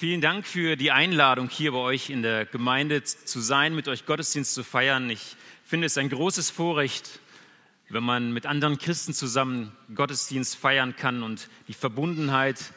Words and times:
Vielen 0.00 0.20
Dank 0.20 0.46
für 0.46 0.76
die 0.76 0.92
Einladung, 0.92 1.48
hier 1.48 1.72
bei 1.72 1.78
euch 1.78 2.08
in 2.08 2.22
der 2.22 2.46
Gemeinde 2.46 3.02
zu 3.02 3.40
sein, 3.40 3.74
mit 3.74 3.88
euch 3.88 4.06
Gottesdienst 4.06 4.54
zu 4.54 4.62
feiern. 4.62 5.10
Ich 5.10 5.34
finde 5.64 5.88
es 5.88 5.98
ein 5.98 6.08
großes 6.08 6.50
Vorrecht, 6.50 7.18
wenn 7.88 8.04
man 8.04 8.32
mit 8.32 8.46
anderen 8.46 8.78
Christen 8.78 9.12
zusammen 9.12 9.72
Gottesdienst 9.92 10.54
feiern 10.54 10.94
kann 10.94 11.24
und 11.24 11.48
die 11.66 11.74
Verbundenheit 11.74 12.72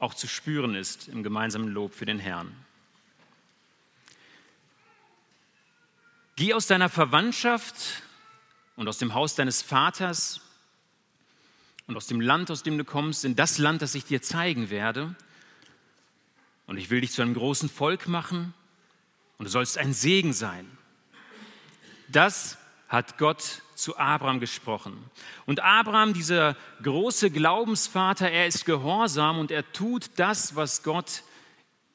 auch 0.00 0.14
zu 0.14 0.26
spüren 0.26 0.74
ist 0.74 1.06
im 1.06 1.22
gemeinsamen 1.22 1.68
Lob 1.68 1.94
für 1.94 2.06
den 2.06 2.18
Herrn. 2.18 2.52
Geh 6.34 6.54
aus 6.54 6.66
deiner 6.66 6.88
Verwandtschaft 6.88 8.02
und 8.74 8.88
aus 8.88 8.98
dem 8.98 9.14
Haus 9.14 9.36
deines 9.36 9.62
Vaters 9.62 10.40
und 11.86 11.96
aus 11.96 12.08
dem 12.08 12.20
Land, 12.20 12.50
aus 12.50 12.64
dem 12.64 12.76
du 12.78 12.84
kommst, 12.84 13.24
in 13.24 13.36
das 13.36 13.58
Land, 13.58 13.80
das 13.80 13.94
ich 13.94 14.06
dir 14.06 14.22
zeigen 14.22 14.70
werde– 14.70 15.14
und 16.68 16.76
ich 16.76 16.90
will 16.90 17.00
dich 17.00 17.10
zu 17.10 17.22
einem 17.22 17.34
großen 17.34 17.68
Volk 17.68 18.06
machen 18.06 18.54
und 19.38 19.46
du 19.46 19.50
sollst 19.50 19.78
ein 19.78 19.92
Segen 19.92 20.32
sein. 20.32 20.70
Das 22.08 22.58
hat 22.88 23.18
Gott 23.18 23.62
zu 23.74 23.96
Abraham 23.96 24.38
gesprochen. 24.38 25.02
Und 25.46 25.60
Abraham, 25.60 26.12
dieser 26.12 26.56
große 26.82 27.30
Glaubensvater, 27.30 28.30
er 28.30 28.46
ist 28.46 28.66
gehorsam 28.66 29.38
und 29.38 29.50
er 29.50 29.72
tut 29.72 30.10
das, 30.16 30.56
was 30.56 30.82
Gott 30.82 31.22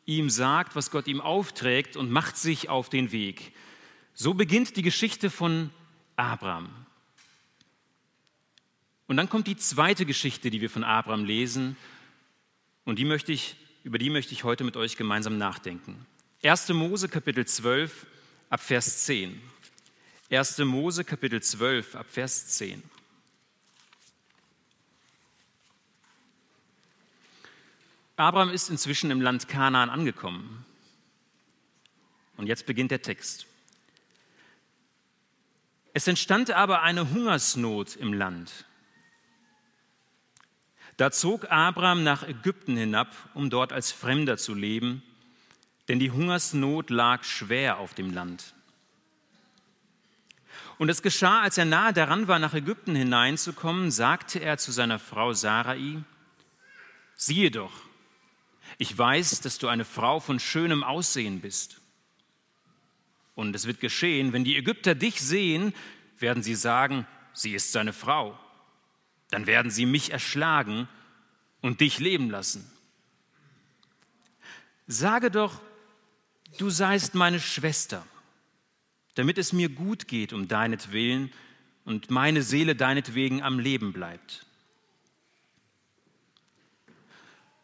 ihm 0.06 0.30
sagt, 0.30 0.76
was 0.76 0.90
Gott 0.90 1.08
ihm 1.08 1.22
aufträgt 1.22 1.96
und 1.96 2.10
macht 2.12 2.36
sich 2.36 2.68
auf 2.68 2.90
den 2.90 3.12
Weg. 3.12 3.54
So 4.16 4.34
beginnt 4.34 4.76
die 4.76 4.82
Geschichte 4.82 5.30
von 5.30 5.70
Abraham. 6.16 6.70
Und 9.06 9.18
dann 9.18 9.30
kommt 9.30 9.46
die 9.46 9.58
zweite 9.58 10.08
Geschichte, 10.08 10.50
die 10.50 10.62
wir 10.62 10.70
von 10.70 10.84
Abraham 10.84 11.26
lesen. 11.26 11.78
Und 12.86 12.98
die 12.98 13.06
möchte 13.06 13.32
ich 13.32 13.56
über 13.84 13.98
die 13.98 14.10
möchte 14.10 14.34
ich 14.34 14.44
heute 14.44 14.64
mit 14.64 14.78
euch 14.78 14.98
gemeinsam 14.98 15.38
nachdenken. 15.38 16.06
1. 16.44 16.70
Mose 16.70 17.10
Kapitel 17.10 17.46
12 17.46 18.06
ab 18.50 18.62
Vers 18.62 19.06
10. 19.06 19.42
1. 20.30 20.58
Mose 20.60 21.04
Kapitel 21.04 21.42
12 21.42 21.96
ab 21.96 22.06
Vers 22.10 22.48
10. 22.48 22.82
Abraham 28.16 28.52
ist 28.52 28.70
inzwischen 28.70 29.12
im 29.12 29.22
Land 29.22 29.48
Kanaan 29.48 29.90
angekommen. 29.90 30.66
Und 32.38 32.48
jetzt 32.48 32.66
beginnt 32.66 32.92
der 32.92 33.02
Text. 33.02 33.46
Es 35.94 36.08
entstand 36.08 36.52
aber 36.52 36.82
eine 36.82 37.10
Hungersnot 37.10 37.96
im 37.96 38.14
Land. 38.14 38.66
Da 40.98 41.12
zog 41.12 41.50
Abraham 41.52 42.04
nach 42.04 42.28
Ägypten 42.28 42.78
hinab, 42.78 43.16
um 43.34 43.50
dort 43.50 43.74
als 43.74 43.92
Fremder 43.92 44.38
zu 44.38 44.54
leben, 44.54 45.02
denn 45.88 46.00
die 46.00 46.12
Hungersnot 46.12 46.90
lag 46.90 47.24
schwer 47.24 47.78
auf 47.78 47.94
dem 47.94 48.14
Land. 48.14 48.54
Und 50.78 50.90
es 50.90 51.02
geschah, 51.02 51.42
als 51.42 51.58
er 51.58 51.66
nahe 51.66 51.94
daran 51.94 52.28
war, 52.28 52.40
nach 52.40 52.54
Ägypten 52.54 52.96
hineinzukommen, 52.96 53.92
sagte 53.92 54.40
er 54.40 54.58
zu 54.58 54.72
seiner 54.72 55.00
Frau 55.00 55.34
Sarai, 55.34 56.04
siehe 57.16 57.52
doch, 57.52 57.74
ich 58.78 58.96
weiß, 58.96 59.42
dass 59.42 59.60
du 59.60 59.68
eine 59.68 59.86
Frau 59.86 60.20
von 60.20 60.40
schönem 60.40 60.84
Aussehen 60.84 61.42
bist. 61.42 61.80
Und 63.36 63.56
es 63.56 63.66
wird 63.66 63.80
geschehen, 63.80 64.34
wenn 64.34 64.44
die 64.44 64.58
Ägypter 64.58 64.96
dich 64.96 65.22
sehen, 65.22 65.74
werden 66.20 66.44
sie 66.44 66.56
sagen, 66.56 67.08
sie 67.34 67.54
ist 67.54 67.72
seine 67.72 67.94
Frau 67.94 68.38
dann 69.34 69.48
werden 69.48 69.72
sie 69.72 69.86
mich 69.86 70.12
erschlagen 70.12 70.88
und 71.62 71.82
dich 71.82 72.00
leben 72.00 72.30
lassen. 72.30 72.70
Sage 74.86 75.32
doch, 75.32 75.60
du 76.58 76.70
seist 76.70 77.16
meine 77.16 77.40
Schwester, 77.40 78.06
damit 79.16 79.38
es 79.38 79.54
mir 79.54 79.70
gut 79.70 80.08
geht 80.08 80.34
um 80.34 80.48
deinetwillen 80.48 81.32
und 81.86 82.12
meine 82.12 82.44
Seele 82.44 82.76
deinetwegen 82.76 83.42
am 83.42 83.60
Leben 83.60 83.94
bleibt. 83.94 84.46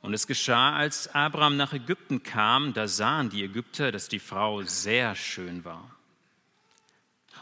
Und 0.01 0.13
es 0.13 0.27
geschah, 0.27 0.75
als 0.75 1.13
Abraham 1.13 1.57
nach 1.57 1.73
Ägypten 1.73 2.23
kam, 2.23 2.73
da 2.73 2.87
sahen 2.87 3.29
die 3.29 3.43
Ägypter, 3.43 3.91
dass 3.91 4.07
die 4.07 4.19
Frau 4.19 4.61
sehr 4.63 5.13
schön 5.15 5.65
war. 5.65 5.91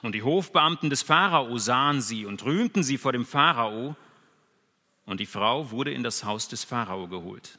Und 0.02 0.14
die 0.14 0.24
Hofbeamten 0.24 0.90
des 0.90 1.04
Pharao 1.04 1.58
sahen 1.60 2.02
sie 2.02 2.26
und 2.26 2.44
rühmten 2.44 2.84
sie 2.84 2.98
vor 2.98 3.14
dem 3.14 3.26
Pharao, 3.26 3.96
und 5.08 5.20
die 5.20 5.26
Frau 5.26 5.72
wurde 5.72 5.92
in 5.92 6.04
das 6.04 6.24
Haus 6.26 6.48
des 6.48 6.64
Pharao 6.64 7.08
geholt. 7.08 7.58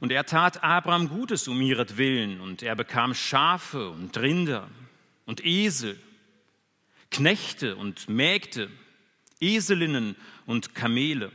Und 0.00 0.12
er 0.12 0.24
tat 0.24 0.62
Abraham 0.62 1.08
Gutes 1.08 1.48
um 1.48 1.60
ihretwillen, 1.60 2.40
und 2.40 2.62
er 2.62 2.76
bekam 2.76 3.14
Schafe 3.14 3.90
und 3.90 4.16
Rinder 4.16 4.68
und 5.26 5.44
Esel, 5.44 6.00
Knechte 7.10 7.74
und 7.74 8.08
Mägde, 8.08 8.70
Eselinnen 9.40 10.14
und 10.46 10.74
Kamele. 10.74 11.32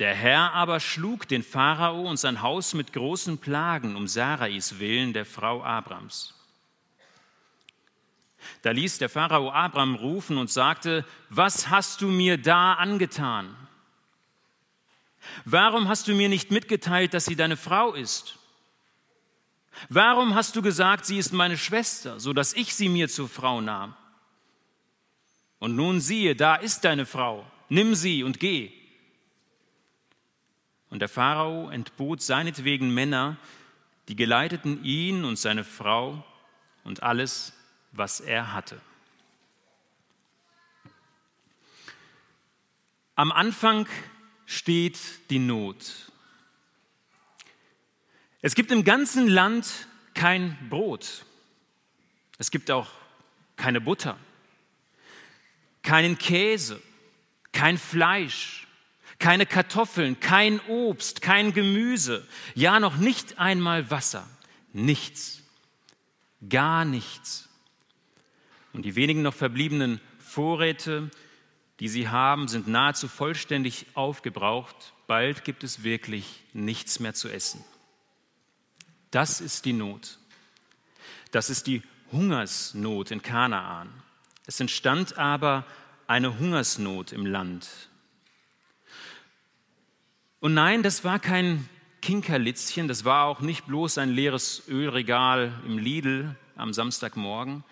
Der 0.00 0.14
Herr 0.14 0.52
aber 0.54 0.80
schlug 0.80 1.28
den 1.28 1.44
Pharao 1.44 2.02
und 2.02 2.16
sein 2.16 2.42
Haus 2.42 2.74
mit 2.74 2.92
großen 2.92 3.38
Plagen 3.38 3.94
um 3.94 4.08
Sarais 4.08 4.78
willen, 4.78 5.12
der 5.12 5.24
Frau 5.24 5.62
Abrams. 5.62 6.37
Da 8.62 8.70
ließ 8.70 8.98
der 8.98 9.08
Pharao 9.08 9.50
Abraham 9.50 9.94
rufen 9.94 10.38
und 10.38 10.50
sagte, 10.50 11.04
was 11.30 11.70
hast 11.70 12.00
du 12.00 12.08
mir 12.08 12.38
da 12.38 12.74
angetan? 12.74 13.54
Warum 15.44 15.88
hast 15.88 16.08
du 16.08 16.14
mir 16.14 16.28
nicht 16.28 16.50
mitgeteilt, 16.50 17.14
dass 17.14 17.26
sie 17.26 17.36
deine 17.36 17.56
Frau 17.56 17.92
ist? 17.92 18.38
Warum 19.88 20.34
hast 20.34 20.56
du 20.56 20.62
gesagt, 20.62 21.06
sie 21.06 21.18
ist 21.18 21.32
meine 21.32 21.56
Schwester, 21.56 22.18
so 22.18 22.32
dass 22.32 22.52
ich 22.52 22.74
sie 22.74 22.88
mir 22.88 23.08
zur 23.08 23.28
Frau 23.28 23.60
nahm? 23.60 23.94
Und 25.58 25.76
nun 25.76 26.00
siehe, 26.00 26.36
da 26.36 26.56
ist 26.56 26.84
deine 26.84 27.06
Frau, 27.06 27.46
nimm 27.68 27.94
sie 27.94 28.22
und 28.22 28.40
geh. 28.40 28.72
Und 30.90 31.00
der 31.00 31.08
Pharao 31.08 31.68
entbot 31.70 32.22
seinetwegen 32.22 32.92
Männer, 32.92 33.36
die 34.08 34.16
geleiteten 34.16 34.84
ihn 34.84 35.24
und 35.24 35.36
seine 35.38 35.64
Frau 35.64 36.24
und 36.84 37.02
alles, 37.02 37.52
was 37.92 38.20
er 38.20 38.52
hatte. 38.52 38.80
Am 43.14 43.32
Anfang 43.32 43.88
steht 44.46 44.98
die 45.30 45.40
Not. 45.40 46.12
Es 48.40 48.54
gibt 48.54 48.70
im 48.70 48.84
ganzen 48.84 49.26
Land 49.26 49.88
kein 50.14 50.56
Brot. 50.70 51.24
Es 52.38 52.50
gibt 52.50 52.70
auch 52.70 52.88
keine 53.56 53.80
Butter, 53.80 54.16
keinen 55.82 56.16
Käse, 56.16 56.80
kein 57.50 57.76
Fleisch, 57.76 58.68
keine 59.18 59.46
Kartoffeln, 59.46 60.20
kein 60.20 60.60
Obst, 60.68 61.20
kein 61.20 61.52
Gemüse, 61.52 62.26
ja 62.54 62.78
noch 62.78 62.96
nicht 62.96 63.38
einmal 63.38 63.90
Wasser. 63.90 64.28
Nichts, 64.72 65.42
gar 66.48 66.84
nichts. 66.84 67.47
Und 68.78 68.84
die 68.84 68.94
wenigen 68.94 69.22
noch 69.22 69.34
verbliebenen 69.34 70.00
Vorräte, 70.20 71.10
die 71.80 71.88
sie 71.88 72.10
haben, 72.10 72.46
sind 72.46 72.68
nahezu 72.68 73.08
vollständig 73.08 73.86
aufgebraucht. 73.94 74.94
Bald 75.08 75.42
gibt 75.42 75.64
es 75.64 75.82
wirklich 75.82 76.44
nichts 76.52 77.00
mehr 77.00 77.12
zu 77.12 77.28
essen. 77.28 77.64
Das 79.10 79.40
ist 79.40 79.64
die 79.64 79.72
Not. 79.72 80.20
Das 81.32 81.50
ist 81.50 81.66
die 81.66 81.82
Hungersnot 82.12 83.10
in 83.10 83.20
Kanaan. 83.20 83.92
Es 84.46 84.60
entstand 84.60 85.18
aber 85.18 85.64
eine 86.06 86.38
Hungersnot 86.38 87.10
im 87.10 87.26
Land. 87.26 87.68
Und 90.38 90.54
nein, 90.54 90.84
das 90.84 91.02
war 91.02 91.18
kein 91.18 91.68
Kinkerlitzchen, 92.00 92.86
das 92.86 93.04
war 93.04 93.24
auch 93.24 93.40
nicht 93.40 93.66
bloß 93.66 93.98
ein 93.98 94.10
leeres 94.10 94.68
Ölregal 94.68 95.52
im 95.66 95.78
Lidl 95.78 96.36
am 96.54 96.72
Samstagmorgen, 96.72 97.64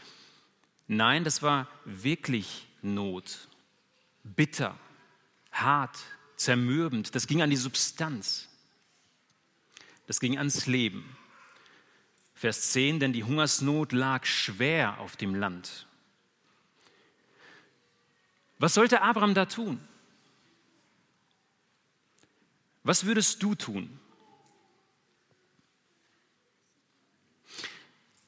Nein, 0.88 1.25
das 1.25 1.43
war 1.43 1.69
wirklich 1.85 2.67
Not. 2.83 3.49
Bitter, 4.23 4.79
hart, 5.50 5.99
zermürbend. 6.37 7.15
Das 7.15 7.27
ging 7.27 7.43
an 7.43 7.50
die 7.50 7.56
Substanz. 7.56 8.49
Das 10.06 10.21
ging 10.21 10.38
ans 10.38 10.67
Leben. 10.67 11.17
Vers 12.35 12.71
10, 12.73 13.00
denn 13.00 13.12
die 13.12 13.25
Hungersnot 13.25 13.93
lag 13.93 14.25
schwer 14.25 15.00
auf 15.00 15.17
dem 15.17 15.35
Land. 15.35 15.87
Was 18.59 18.75
sollte 18.75 19.03
Abraham 19.03 19.35
da 19.35 19.47
tun? 19.47 19.81
Was 22.85 23.05
würdest 23.05 23.43
du 23.43 23.55
tun? 23.55 23.99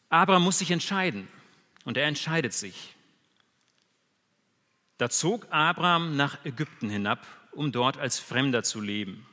Abraham 0.09 0.43
muss 0.43 0.59
sich 0.59 0.71
entscheiden 0.71 1.29
und 1.89 1.97
er 1.97 2.07
entscheidet 2.07 2.53
sich. 2.53 2.95
Da 4.99 5.09
zog 5.09 5.47
Abraham 5.51 6.19
nach 6.19 6.45
Ägypten 6.45 6.91
hinab, 6.91 7.27
um 7.53 7.73
dort 7.73 7.97
als 7.97 8.19
Fremder 8.19 8.63
zu 8.63 8.83
leben. 8.83 9.27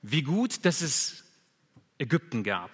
Wie 0.00 0.22
gut, 0.22 0.64
dass 0.64 0.80
es 0.80 1.24
Ägypten 1.98 2.44
gab. 2.44 2.70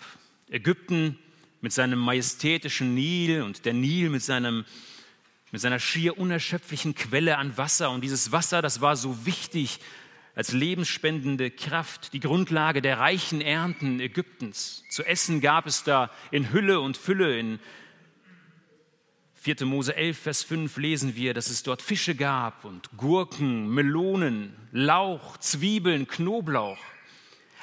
Ägypten 0.50 1.18
mit 1.62 1.72
seinem 1.72 2.00
majestätischen 2.00 2.94
Nil 2.94 3.40
und 3.40 3.64
der 3.64 3.72
Nil 3.72 4.10
mit, 4.10 4.22
seinem, 4.22 4.66
mit 5.52 5.62
seiner 5.62 5.78
schier 5.78 6.18
unerschöpflichen 6.18 6.94
Quelle 6.94 7.38
an 7.38 7.56
Wasser. 7.56 7.90
Und 7.90 8.02
dieses 8.02 8.30
Wasser, 8.30 8.60
das 8.60 8.82
war 8.82 8.96
so 8.96 9.24
wichtig 9.24 9.80
als 10.36 10.52
lebensspendende 10.52 11.50
Kraft, 11.50 12.12
die 12.12 12.20
Grundlage 12.20 12.82
der 12.82 12.98
reichen 12.98 13.40
Ernten 13.40 14.00
Ägyptens. 14.00 14.84
Zu 14.90 15.02
essen 15.02 15.40
gab 15.40 15.66
es 15.66 15.82
da 15.82 16.10
in 16.30 16.52
Hülle 16.52 16.80
und 16.80 16.98
Fülle. 16.98 17.38
In 17.38 17.58
4. 19.34 19.64
Mose 19.64 19.96
11, 19.96 20.18
Vers 20.18 20.42
5 20.42 20.76
lesen 20.76 21.16
wir, 21.16 21.32
dass 21.32 21.48
es 21.48 21.62
dort 21.62 21.80
Fische 21.80 22.14
gab 22.14 22.66
und 22.66 22.90
Gurken, 22.98 23.72
Melonen, 23.72 24.54
Lauch, 24.72 25.38
Zwiebeln, 25.38 26.06
Knoblauch. 26.06 26.78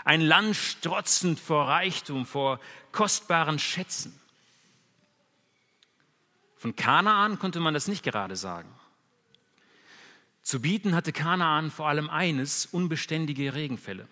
Ein 0.03 0.21
Land 0.21 0.55
strotzend 0.55 1.39
vor 1.39 1.67
Reichtum, 1.67 2.25
vor 2.25 2.59
kostbaren 2.91 3.59
Schätzen. 3.59 4.19
Von 6.57 6.75
Kanaan 6.75 7.37
konnte 7.37 7.59
man 7.59 7.75
das 7.75 7.87
nicht 7.87 8.03
gerade 8.03 8.35
sagen. 8.35 8.69
Zu 10.43 10.61
bieten 10.61 10.93
hatte 10.93 11.13
Kanaan 11.13 11.71
vor 11.71 11.87
allem 11.87 12.09
eines, 12.09 12.65
unbeständige 12.67 13.53
Regenfälle. 13.53 14.07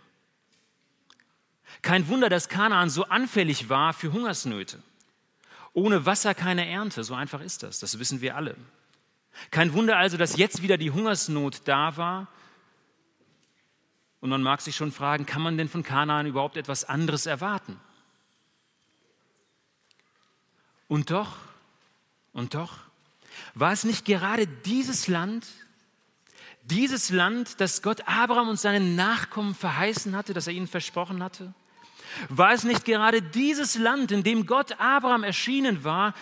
Kein 1.81 2.07
Wunder, 2.07 2.29
dass 2.29 2.49
Kanaan 2.49 2.89
so 2.89 3.05
anfällig 3.05 3.69
war 3.69 3.93
für 3.93 4.11
Hungersnöte. 4.13 4.81
Ohne 5.73 6.05
Wasser 6.05 6.33
keine 6.33 6.67
Ernte, 6.67 7.03
so 7.03 7.13
einfach 7.13 7.41
ist 7.41 7.63
das, 7.63 7.79
das 7.79 7.99
wissen 7.99 8.21
wir 8.21 8.35
alle. 8.35 8.55
Kein 9.51 9.73
Wunder 9.73 9.97
also, 9.97 10.17
dass 10.17 10.37
jetzt 10.37 10.61
wieder 10.61 10.77
die 10.77 10.91
Hungersnot 10.91 11.61
da 11.65 11.95
war 11.97 12.27
und 14.19 14.29
man 14.29 14.43
mag 14.43 14.61
sich 14.61 14.75
schon 14.75 14.91
fragen, 14.91 15.25
kann 15.25 15.41
man 15.41 15.57
denn 15.57 15.69
von 15.69 15.83
Kanaan 15.83 16.27
überhaupt 16.27 16.57
etwas 16.57 16.83
anderes 16.83 17.25
erwarten? 17.25 17.79
Und 20.87 21.09
doch, 21.09 21.37
und 22.33 22.53
doch, 22.53 22.79
war 23.53 23.71
es 23.71 23.85
nicht 23.85 24.05
gerade 24.05 24.45
dieses 24.45 25.07
Land, 25.07 25.47
dieses 26.63 27.09
Land, 27.09 27.59
das 27.59 27.81
Gott 27.81 28.01
Abraham 28.07 28.49
und 28.49 28.59
seinen 28.59 28.95
Nachkommen 28.95 29.55
verheißen 29.55 30.15
hatte, 30.15 30.33
das 30.33 30.47
er 30.47 30.53
ihnen 30.53 30.67
versprochen 30.67 31.23
hatte? 31.23 31.53
War 32.29 32.53
es 32.53 32.63
nicht 32.63 32.85
gerade 32.85 33.21
dieses 33.21 33.75
Land, 33.75 34.11
in 34.11 34.23
dem 34.23 34.45
Gott 34.45 34.79
Abraham 34.79 35.23
erschienen 35.23 35.83
war 35.83 36.13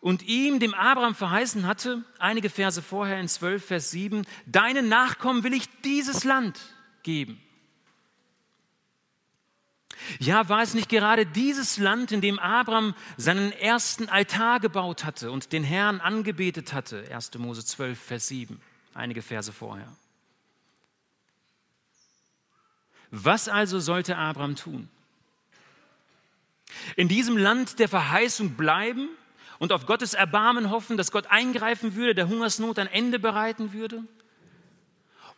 und 0.00 0.22
ihm, 0.22 0.60
dem 0.60 0.74
Abraham, 0.74 1.14
verheißen 1.14 1.66
hatte, 1.66 2.04
einige 2.18 2.50
Verse 2.50 2.82
vorher 2.82 3.18
in 3.18 3.28
12, 3.28 3.64
Vers 3.64 3.90
7, 3.90 4.26
deinen 4.46 4.88
Nachkommen 4.88 5.42
will 5.42 5.54
ich 5.54 5.68
dieses 5.82 6.24
Land 6.24 6.60
geben. 7.02 7.40
Ja, 10.18 10.48
war 10.48 10.62
es 10.62 10.74
nicht 10.74 10.88
gerade 10.88 11.26
dieses 11.26 11.78
Land, 11.78 12.12
in 12.12 12.20
dem 12.20 12.38
Abraham 12.38 12.94
seinen 13.16 13.50
ersten 13.52 14.08
Altar 14.08 14.60
gebaut 14.60 15.04
hatte 15.04 15.30
und 15.30 15.52
den 15.52 15.64
Herrn 15.64 16.00
angebetet 16.00 16.72
hatte? 16.72 17.04
1. 17.10 17.36
Mose 17.38 17.64
12, 17.64 17.98
Vers 17.98 18.28
7, 18.28 18.60
einige 18.96 19.22
Verse 19.22 19.52
vorher. 19.52 19.94
Was 23.10 23.48
also 23.48 23.78
sollte 23.78 24.16
Abraham 24.16 24.56
tun? 24.56 24.88
In 26.96 27.08
diesem 27.08 27.36
Land 27.36 27.78
der 27.78 27.88
Verheißung 27.88 28.54
bleiben 28.56 29.08
und 29.58 29.72
auf 29.72 29.86
Gottes 29.86 30.14
Erbarmen 30.14 30.70
hoffen, 30.70 30.96
dass 30.96 31.12
Gott 31.12 31.26
eingreifen 31.28 31.94
würde, 31.94 32.14
der 32.14 32.28
Hungersnot 32.28 32.78
ein 32.78 32.88
Ende 32.88 33.18
bereiten 33.18 33.72
würde? 33.72 34.02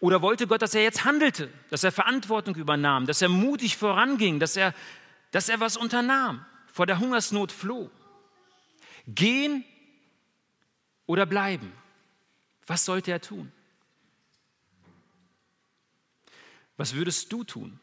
Oder 0.01 0.23
wollte 0.23 0.47
Gott, 0.47 0.63
dass 0.63 0.75
er 0.75 0.83
jetzt 0.83 1.05
handelte, 1.05 1.53
dass 1.71 1.85
er 1.85 1.93
Verantwortung 1.93 2.55
übernahm, 2.55 3.07
dass 3.07 3.21
er 3.21 3.29
mutig 3.29 3.77
voranging, 3.77 4.39
dass 4.39 4.57
er, 4.57 4.75
dass 5.33 5.49
er 5.49 5.61
was 5.61 5.77
unternahm, 5.77 6.45
vor 6.73 6.87
der 6.87 7.01
Hungersnot 7.01 7.53
floh? 7.53 7.91
Gehen 9.07 9.65
oder 11.07 11.27
bleiben? 11.27 11.73
Was 12.69 12.85
sollte 12.85 13.11
er 13.11 13.21
tun? 13.21 13.51
Was 16.77 16.95
würdest 16.95 17.33
du 17.33 17.43
tun? 17.43 17.81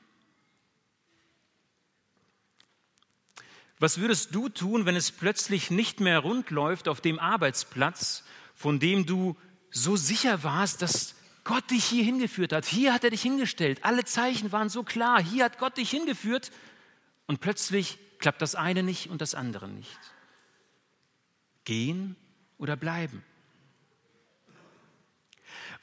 Was 3.80 3.98
würdest 3.98 4.34
du 4.34 4.48
tun, 4.48 4.86
wenn 4.86 4.96
es 4.96 5.12
plötzlich 5.12 5.70
nicht 5.70 6.00
mehr 6.00 6.20
rund 6.20 6.50
läuft 6.50 6.88
auf 6.88 7.02
dem 7.02 7.20
Arbeitsplatz, 7.20 8.24
von 8.54 8.80
dem 8.80 9.06
du 9.06 9.36
so 9.70 9.98
sicher 9.98 10.44
warst, 10.44 10.82
dass 10.82 11.16
Gott 11.44 11.70
dich 11.70 11.84
hier 11.84 12.04
hingeführt 12.04 12.54
hat. 12.54 12.66
Hier 12.66 12.94
hat 12.94 13.04
er 13.04 13.10
dich 13.10 13.22
hingestellt. 13.22 13.84
Alle 13.84 14.06
Zeichen 14.06 14.52
waren 14.52 14.70
so 14.70 14.84
klar. 14.84 15.22
Hier 15.22 15.44
hat 15.44 15.60
Gott 15.60 15.78
dich 15.78 15.90
hingeführt. 15.90 16.52
Und 17.28 17.42
plötzlich 17.42 18.00
klappt 18.20 18.42
das 18.42 18.56
eine 18.56 18.82
nicht 18.82 19.10
und 19.10 19.22
das 19.22 19.36
andere 19.36 19.68
nicht. 19.68 20.00
Gehen 21.66 22.16
oder 22.58 22.76
bleiben? 22.76 23.24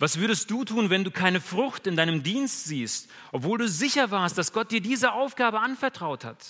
Was 0.03 0.19
würdest 0.19 0.51
du 0.51 0.65
tun, 0.65 0.91
wenn 0.91 1.05
du 1.05 1.13
keine 1.13 1.41
Frucht 1.41 1.87
in 1.87 1.95
deinem 1.95 2.25
Dienst 2.25 2.65
siehst, 2.65 3.09
obwohl 3.31 3.59
du 3.59 3.69
sicher 3.69 4.11
warst, 4.11 4.37
dass 4.37 4.53
Gott 4.53 4.73
dir 4.73 4.81
diese 4.81 5.13
Aufgabe 5.13 5.61
anvertraut 5.61 6.25
hat? 6.25 6.45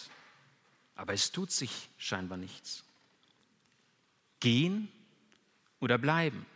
Aber 0.94 1.12
es 1.12 1.32
tut 1.32 1.50
sich 1.50 1.90
scheinbar 1.98 2.38
nichts. 2.38 2.82
Gehen 4.40 4.88
oder 5.80 5.98
bleiben? 5.98 6.46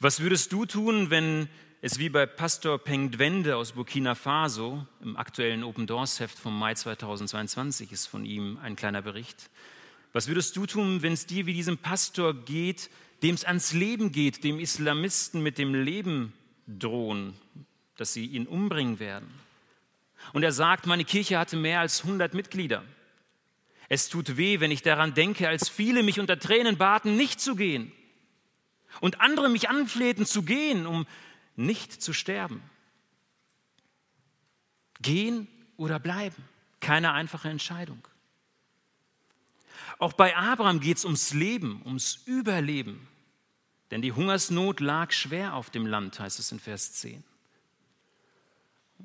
Was 0.00 0.18
würdest 0.18 0.50
du 0.50 0.66
tun, 0.66 1.10
wenn 1.10 1.48
es 1.82 2.00
wie 2.00 2.08
bei 2.08 2.26
Pastor 2.26 2.80
Peng 2.80 3.12
Dwende 3.12 3.54
aus 3.54 3.70
Burkina 3.70 4.16
Faso 4.16 4.84
im 5.02 5.16
aktuellen 5.16 5.62
Open 5.62 5.86
Doors 5.86 6.18
Heft 6.18 6.36
vom 6.36 6.58
Mai 6.58 6.74
2022 6.74 7.92
ist 7.92 8.06
von 8.06 8.24
ihm 8.24 8.58
ein 8.60 8.74
kleiner 8.74 9.02
Bericht. 9.02 9.50
Was 10.12 10.26
würdest 10.26 10.56
du 10.56 10.66
tun, 10.66 11.02
wenn 11.02 11.12
es 11.12 11.26
dir 11.26 11.46
wie 11.46 11.54
diesem 11.54 11.78
Pastor 11.78 12.34
geht, 12.34 12.90
dem 13.22 13.34
es 13.34 13.44
ans 13.44 13.72
Leben 13.72 14.12
geht, 14.12 14.44
dem 14.44 14.58
Islamisten 14.58 15.42
mit 15.42 15.58
dem 15.58 15.74
Leben 15.74 16.32
drohen, 16.66 17.34
dass 17.96 18.12
sie 18.12 18.26
ihn 18.26 18.46
umbringen 18.46 18.98
werden? 18.98 19.28
Und 20.32 20.42
er 20.42 20.52
sagt, 20.52 20.86
meine 20.86 21.04
Kirche 21.04 21.38
hatte 21.38 21.56
mehr 21.56 21.80
als 21.80 22.04
100 22.04 22.34
Mitglieder. 22.34 22.84
Es 23.88 24.08
tut 24.08 24.36
weh, 24.36 24.60
wenn 24.60 24.70
ich 24.70 24.82
daran 24.82 25.14
denke, 25.14 25.48
als 25.48 25.68
viele 25.68 26.02
mich 26.02 26.20
unter 26.20 26.38
Tränen 26.38 26.78
baten, 26.78 27.16
nicht 27.16 27.40
zu 27.40 27.56
gehen 27.56 27.92
und 29.00 29.20
andere 29.20 29.48
mich 29.48 29.68
anflehten 29.68 30.26
zu 30.26 30.42
gehen, 30.42 30.86
um 30.86 31.06
nicht 31.56 32.00
zu 32.00 32.12
sterben. 32.12 32.62
Gehen 35.02 35.48
oder 35.76 35.98
bleiben, 35.98 36.36
keine 36.80 37.12
einfache 37.12 37.48
Entscheidung. 37.48 38.06
Auch 39.98 40.12
bei 40.12 40.36
Abraham 40.36 40.80
geht 40.80 40.98
es 40.98 41.04
ums 41.04 41.32
Leben, 41.32 41.82
ums 41.84 42.22
Überleben. 42.26 43.06
Denn 43.90 44.02
die 44.02 44.12
Hungersnot 44.12 44.80
lag 44.80 45.10
schwer 45.12 45.54
auf 45.54 45.70
dem 45.70 45.86
Land, 45.86 46.20
heißt 46.20 46.38
es 46.38 46.52
in 46.52 46.60
Vers 46.60 46.92
10. 46.94 47.24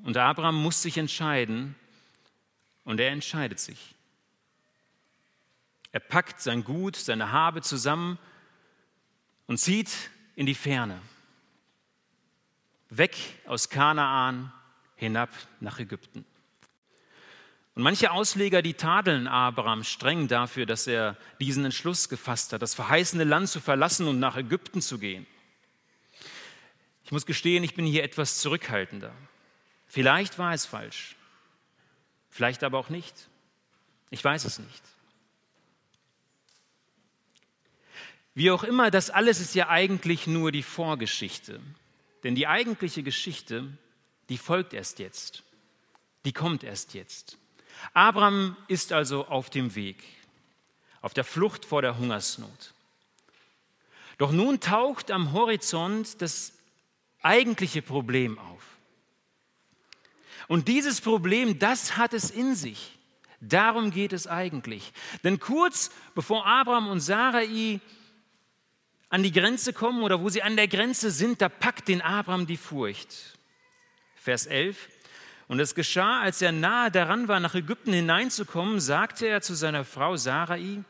Und 0.04 0.16
Abraham 0.16 0.62
muss 0.62 0.82
sich 0.82 0.98
entscheiden 0.98 1.74
und 2.84 3.00
er 3.00 3.10
entscheidet 3.10 3.58
sich. 3.58 3.94
Er 5.92 6.00
packt 6.00 6.40
sein 6.40 6.62
Gut, 6.62 6.96
seine 6.96 7.32
Habe 7.32 7.62
zusammen 7.62 8.18
und 9.46 9.58
zieht 9.58 10.10
in 10.34 10.46
die 10.46 10.54
Ferne, 10.54 11.00
weg 12.90 13.16
aus 13.46 13.70
Kanaan 13.70 14.52
hinab 14.96 15.30
nach 15.60 15.78
Ägypten. 15.78 16.24
Und 17.76 17.82
manche 17.82 18.10
Ausleger, 18.10 18.62
die 18.62 18.72
tadeln 18.72 19.28
Abraham 19.28 19.84
streng 19.84 20.28
dafür, 20.28 20.64
dass 20.64 20.86
er 20.86 21.18
diesen 21.40 21.66
Entschluss 21.66 22.08
gefasst 22.08 22.54
hat, 22.54 22.62
das 22.62 22.74
verheißene 22.74 23.24
Land 23.24 23.50
zu 23.50 23.60
verlassen 23.60 24.08
und 24.08 24.18
nach 24.18 24.38
Ägypten 24.38 24.80
zu 24.80 24.98
gehen. 24.98 25.26
Ich 27.04 27.12
muss 27.12 27.26
gestehen, 27.26 27.62
ich 27.62 27.74
bin 27.74 27.84
hier 27.84 28.02
etwas 28.02 28.38
zurückhaltender. 28.38 29.12
Vielleicht 29.86 30.38
war 30.38 30.54
es 30.54 30.64
falsch, 30.64 31.16
vielleicht 32.30 32.64
aber 32.64 32.78
auch 32.78 32.88
nicht. 32.88 33.28
Ich 34.08 34.24
weiß 34.24 34.46
es 34.46 34.58
nicht. 34.58 34.82
Wie 38.32 38.50
auch 38.50 38.64
immer, 38.64 38.90
das 38.90 39.10
alles 39.10 39.38
ist 39.38 39.54
ja 39.54 39.68
eigentlich 39.68 40.26
nur 40.26 40.50
die 40.50 40.62
Vorgeschichte. 40.62 41.60
Denn 42.24 42.34
die 42.34 42.46
eigentliche 42.46 43.02
Geschichte, 43.02 43.68
die 44.30 44.38
folgt 44.38 44.72
erst 44.72 44.98
jetzt. 44.98 45.42
Die 46.24 46.32
kommt 46.32 46.64
erst 46.64 46.94
jetzt. 46.94 47.36
Abraham 47.92 48.56
ist 48.68 48.92
also 48.92 49.26
auf 49.26 49.50
dem 49.50 49.74
Weg, 49.74 50.02
auf 51.00 51.14
der 51.14 51.24
Flucht 51.24 51.64
vor 51.64 51.82
der 51.82 51.98
Hungersnot. 51.98 52.74
Doch 54.18 54.32
nun 54.32 54.60
taucht 54.60 55.10
am 55.10 55.32
Horizont 55.32 56.20
das 56.22 56.52
eigentliche 57.22 57.82
Problem 57.82 58.38
auf. 58.38 58.62
Und 60.48 60.68
dieses 60.68 61.00
Problem, 61.00 61.58
das 61.58 61.96
hat 61.96 62.14
es 62.14 62.30
in 62.30 62.54
sich. 62.54 62.92
Darum 63.40 63.90
geht 63.90 64.12
es 64.12 64.26
eigentlich. 64.26 64.92
Denn 65.24 65.38
kurz 65.38 65.90
bevor 66.14 66.46
Abraham 66.46 66.88
und 66.88 67.00
Sarai 67.00 67.80
an 69.08 69.22
die 69.22 69.32
Grenze 69.32 69.72
kommen 69.72 70.02
oder 70.02 70.20
wo 70.20 70.28
sie 70.28 70.42
an 70.42 70.56
der 70.56 70.68
Grenze 70.68 71.10
sind, 71.10 71.42
da 71.42 71.48
packt 71.48 71.88
den 71.88 72.00
Abraham 72.00 72.46
die 72.46 72.56
Furcht. 72.56 73.36
Vers 74.16 74.46
11. 74.46 74.88
Und 75.48 75.60
es 75.60 75.74
geschah, 75.74 76.20
als 76.20 76.42
er 76.42 76.52
nahe 76.52 76.90
daran 76.90 77.28
war, 77.28 77.38
nach 77.38 77.54
Ägypten 77.54 77.92
hineinzukommen, 77.92 78.80
sagte 78.80 79.26
er 79.26 79.42
zu 79.42 79.54
seiner 79.54 79.84
Frau 79.84 80.16
Sarai, 80.16 80.82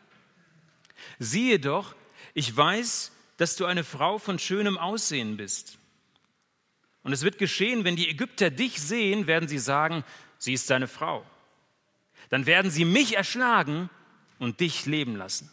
siehe 1.19 1.59
doch, 1.59 1.95
ich 2.33 2.57
weiß, 2.57 3.13
dass 3.37 3.57
du 3.57 3.67
eine 3.67 3.85
Frau 3.85 4.19
von 4.19 4.39
schönem 4.39 4.79
Aussehen 4.79 5.37
bist. 5.37 5.79
Und 7.03 7.13
es 7.13 7.23
wird 7.23 7.39
geschehen, 7.39 7.85
wenn 7.85 7.97
die 7.97 8.09
Ägypter 8.09 8.51
dich 8.51 8.81
sehen, 8.81 9.27
werden 9.27 9.49
sie 9.49 9.59
sagen, 9.59 10.05
sie 10.39 10.55
ist 10.55 10.67
seine 10.67 10.89
Frau. 10.89 11.25
Dann 12.31 12.47
werden 12.47 12.71
sie 12.71 12.85
mich 12.85 13.17
erschlagen 13.17 13.91
und 14.39 14.61
dich 14.61 14.87
leben 14.87 15.17
lassen. 15.17 15.51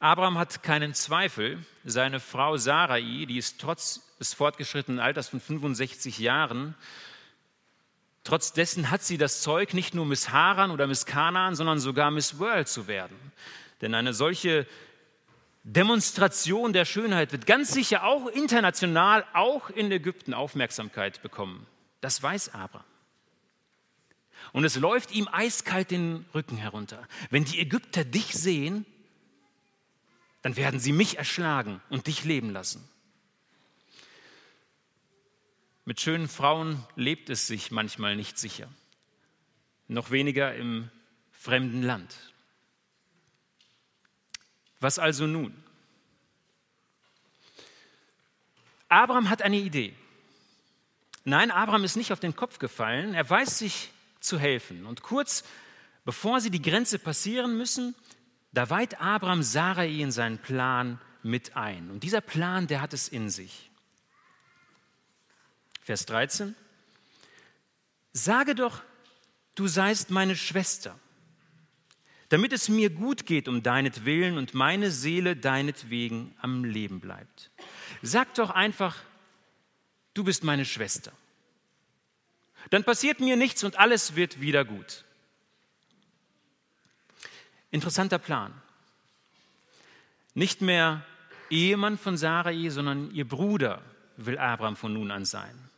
Abraham 0.00 0.38
hat 0.38 0.62
keinen 0.62 0.94
Zweifel, 0.94 1.64
seine 1.84 2.20
Frau 2.20 2.56
Sarai, 2.56 3.24
die 3.26 3.38
ist 3.38 3.60
trotz 3.60 4.07
des 4.18 4.34
fortgeschrittenen 4.34 5.00
Alters 5.00 5.28
von 5.28 5.40
65 5.40 6.18
Jahren, 6.18 6.74
trotz 8.24 8.52
dessen 8.52 8.90
hat 8.90 9.02
sie 9.02 9.18
das 9.18 9.42
Zeug, 9.42 9.74
nicht 9.74 9.94
nur 9.94 10.06
Miss 10.06 10.30
Haran 10.30 10.70
oder 10.70 10.86
Miss 10.86 11.06
Kanaan, 11.06 11.54
sondern 11.54 11.78
sogar 11.78 12.10
Miss 12.10 12.38
World 12.38 12.68
zu 12.68 12.86
werden. 12.86 13.16
Denn 13.80 13.94
eine 13.94 14.12
solche 14.12 14.66
Demonstration 15.64 16.72
der 16.72 16.84
Schönheit 16.84 17.32
wird 17.32 17.46
ganz 17.46 17.72
sicher 17.72 18.04
auch 18.04 18.26
international, 18.28 19.24
auch 19.34 19.70
in 19.70 19.90
Ägypten 19.92 20.34
Aufmerksamkeit 20.34 21.22
bekommen. 21.22 21.66
Das 22.00 22.22
weiß 22.22 22.54
Abraham. 22.54 22.84
Und 24.52 24.64
es 24.64 24.76
läuft 24.76 25.12
ihm 25.12 25.28
eiskalt 25.30 25.90
den 25.90 26.24
Rücken 26.34 26.56
herunter. 26.56 27.06
Wenn 27.30 27.44
die 27.44 27.60
Ägypter 27.60 28.04
dich 28.04 28.32
sehen, 28.32 28.86
dann 30.42 30.56
werden 30.56 30.80
sie 30.80 30.92
mich 30.92 31.18
erschlagen 31.18 31.82
und 31.90 32.06
dich 32.06 32.24
leben 32.24 32.50
lassen. 32.50 32.88
Mit 35.88 36.02
schönen 36.02 36.28
Frauen 36.28 36.84
lebt 36.96 37.30
es 37.30 37.46
sich 37.46 37.70
manchmal 37.70 38.14
nicht 38.14 38.36
sicher, 38.38 38.68
noch 39.86 40.10
weniger 40.10 40.54
im 40.54 40.90
fremden 41.32 41.82
Land. 41.82 42.14
Was 44.80 44.98
also 44.98 45.26
nun? 45.26 45.64
Abraham 48.90 49.30
hat 49.30 49.40
eine 49.40 49.56
Idee. 49.56 49.94
Nein, 51.24 51.50
Abraham 51.50 51.84
ist 51.84 51.96
nicht 51.96 52.12
auf 52.12 52.20
den 52.20 52.36
Kopf 52.36 52.58
gefallen, 52.58 53.14
er 53.14 53.30
weiß 53.30 53.58
sich 53.58 53.90
zu 54.20 54.38
helfen. 54.38 54.84
Und 54.84 55.00
kurz 55.00 55.42
bevor 56.04 56.42
sie 56.42 56.50
die 56.50 56.60
Grenze 56.60 56.98
passieren 56.98 57.56
müssen, 57.56 57.94
da 58.52 58.68
weiht 58.68 59.00
Abraham 59.00 59.42
Sarai 59.42 59.88
in 59.88 60.12
seinen 60.12 60.36
Plan 60.36 61.00
mit 61.22 61.56
ein. 61.56 61.90
Und 61.90 62.02
dieser 62.02 62.20
Plan, 62.20 62.66
der 62.66 62.82
hat 62.82 62.92
es 62.92 63.08
in 63.08 63.30
sich. 63.30 63.67
Vers 65.88 66.04
13. 66.04 66.54
Sage 68.12 68.54
doch, 68.54 68.82
du 69.54 69.66
seist 69.68 70.10
meine 70.10 70.36
Schwester, 70.36 71.00
damit 72.28 72.52
es 72.52 72.68
mir 72.68 72.90
gut 72.90 73.24
geht 73.24 73.48
um 73.48 73.62
deinetwillen 73.62 74.36
und 74.36 74.52
meine 74.52 74.90
Seele 74.90 75.34
deinetwegen 75.34 76.36
am 76.42 76.66
Leben 76.66 77.00
bleibt. 77.00 77.50
Sag 78.02 78.34
doch 78.34 78.50
einfach, 78.50 78.96
du 80.12 80.24
bist 80.24 80.44
meine 80.44 80.66
Schwester. 80.66 81.10
Dann 82.68 82.84
passiert 82.84 83.20
mir 83.20 83.38
nichts 83.38 83.64
und 83.64 83.78
alles 83.78 84.14
wird 84.14 84.42
wieder 84.42 84.66
gut. 84.66 85.06
Interessanter 87.70 88.18
Plan. 88.18 88.52
Nicht 90.34 90.60
mehr 90.60 91.02
Ehemann 91.48 91.96
von 91.96 92.18
Sarai, 92.18 92.68
sondern 92.68 93.10
ihr 93.12 93.26
Bruder 93.26 93.80
will 94.18 94.36
Abraham 94.36 94.76
von 94.76 94.92
nun 94.92 95.10
an 95.10 95.24
sein. 95.24 95.68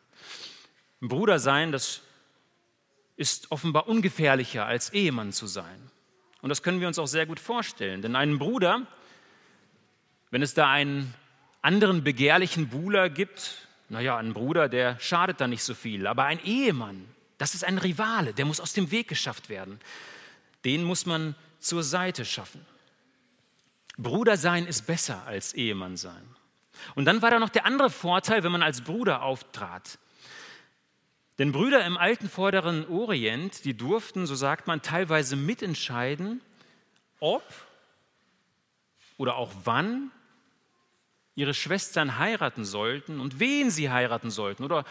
Ein 1.02 1.08
Bruder 1.08 1.38
sein, 1.38 1.72
das 1.72 2.02
ist 3.16 3.50
offenbar 3.50 3.88
ungefährlicher 3.88 4.66
als 4.66 4.90
Ehemann 4.90 5.32
zu 5.32 5.46
sein. 5.46 5.90
Und 6.42 6.48
das 6.48 6.62
können 6.62 6.80
wir 6.80 6.88
uns 6.88 6.98
auch 6.98 7.06
sehr 7.06 7.26
gut 7.26 7.40
vorstellen. 7.40 8.02
Denn 8.02 8.16
einen 8.16 8.38
Bruder, 8.38 8.86
wenn 10.30 10.42
es 10.42 10.54
da 10.54 10.70
einen 10.70 11.14
anderen 11.62 12.02
begehrlichen 12.02 12.68
Buhler 12.68 13.10
gibt, 13.10 13.68
naja, 13.88 14.16
ein 14.16 14.32
Bruder, 14.32 14.68
der 14.68 14.98
schadet 15.00 15.40
da 15.40 15.48
nicht 15.48 15.62
so 15.62 15.74
viel. 15.74 16.06
Aber 16.06 16.24
ein 16.24 16.42
Ehemann, 16.44 17.04
das 17.38 17.54
ist 17.54 17.64
ein 17.64 17.78
Rivale, 17.78 18.32
der 18.32 18.44
muss 18.44 18.60
aus 18.60 18.72
dem 18.72 18.90
Weg 18.90 19.08
geschafft 19.08 19.48
werden. 19.48 19.80
Den 20.64 20.84
muss 20.84 21.06
man 21.06 21.34
zur 21.58 21.82
Seite 21.82 22.24
schaffen. 22.24 22.64
Bruder 23.98 24.36
sein 24.36 24.66
ist 24.66 24.86
besser 24.86 25.26
als 25.26 25.52
Ehemann 25.52 25.96
sein. 25.96 26.22
Und 26.94 27.04
dann 27.04 27.20
war 27.20 27.30
da 27.30 27.38
noch 27.38 27.48
der 27.50 27.66
andere 27.66 27.90
Vorteil, 27.90 28.42
wenn 28.42 28.52
man 28.52 28.62
als 28.62 28.80
Bruder 28.80 29.22
auftrat. 29.22 29.98
Denn 31.40 31.52
Brüder 31.52 31.86
im 31.86 31.96
alten 31.96 32.28
vorderen 32.28 32.86
Orient, 32.86 33.64
die 33.64 33.74
durften, 33.74 34.26
so 34.26 34.34
sagt 34.34 34.66
man, 34.66 34.82
teilweise 34.82 35.36
mitentscheiden, 35.36 36.42
ob 37.18 37.42
oder 39.16 39.36
auch 39.36 39.50
wann 39.64 40.10
ihre 41.34 41.54
Schwestern 41.54 42.18
heiraten 42.18 42.66
sollten 42.66 43.20
und 43.20 43.40
wen 43.40 43.70
sie 43.70 43.88
heiraten 43.88 44.30
sollten 44.30 44.64
oder 44.64 44.84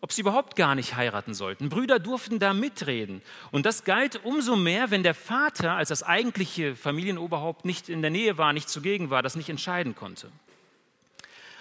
ob 0.00 0.10
sie 0.10 0.22
überhaupt 0.22 0.56
gar 0.56 0.74
nicht 0.74 0.96
heiraten 0.96 1.34
sollten. 1.34 1.68
Brüder 1.68 1.98
durften 1.98 2.38
da 2.38 2.54
mitreden. 2.54 3.20
Und 3.50 3.66
das 3.66 3.84
galt 3.84 4.24
umso 4.24 4.56
mehr, 4.56 4.90
wenn 4.90 5.02
der 5.02 5.12
Vater 5.12 5.72
als 5.72 5.90
das 5.90 6.02
eigentliche 6.02 6.76
Familienoberhaupt 6.76 7.66
nicht 7.66 7.90
in 7.90 8.00
der 8.00 8.10
Nähe 8.10 8.38
war, 8.38 8.54
nicht 8.54 8.70
zugegen 8.70 9.10
war, 9.10 9.22
das 9.22 9.36
nicht 9.36 9.50
entscheiden 9.50 9.94
konnte. 9.94 10.32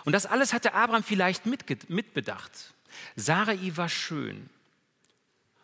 Und 0.06 0.14
das 0.14 0.26
alles 0.26 0.54
hatte 0.54 0.74
Abraham 0.74 1.04
vielleicht 1.04 1.46
mitbedacht. 1.46 2.74
Sarai 3.16 3.72
war 3.76 3.90
schön. 3.90 4.50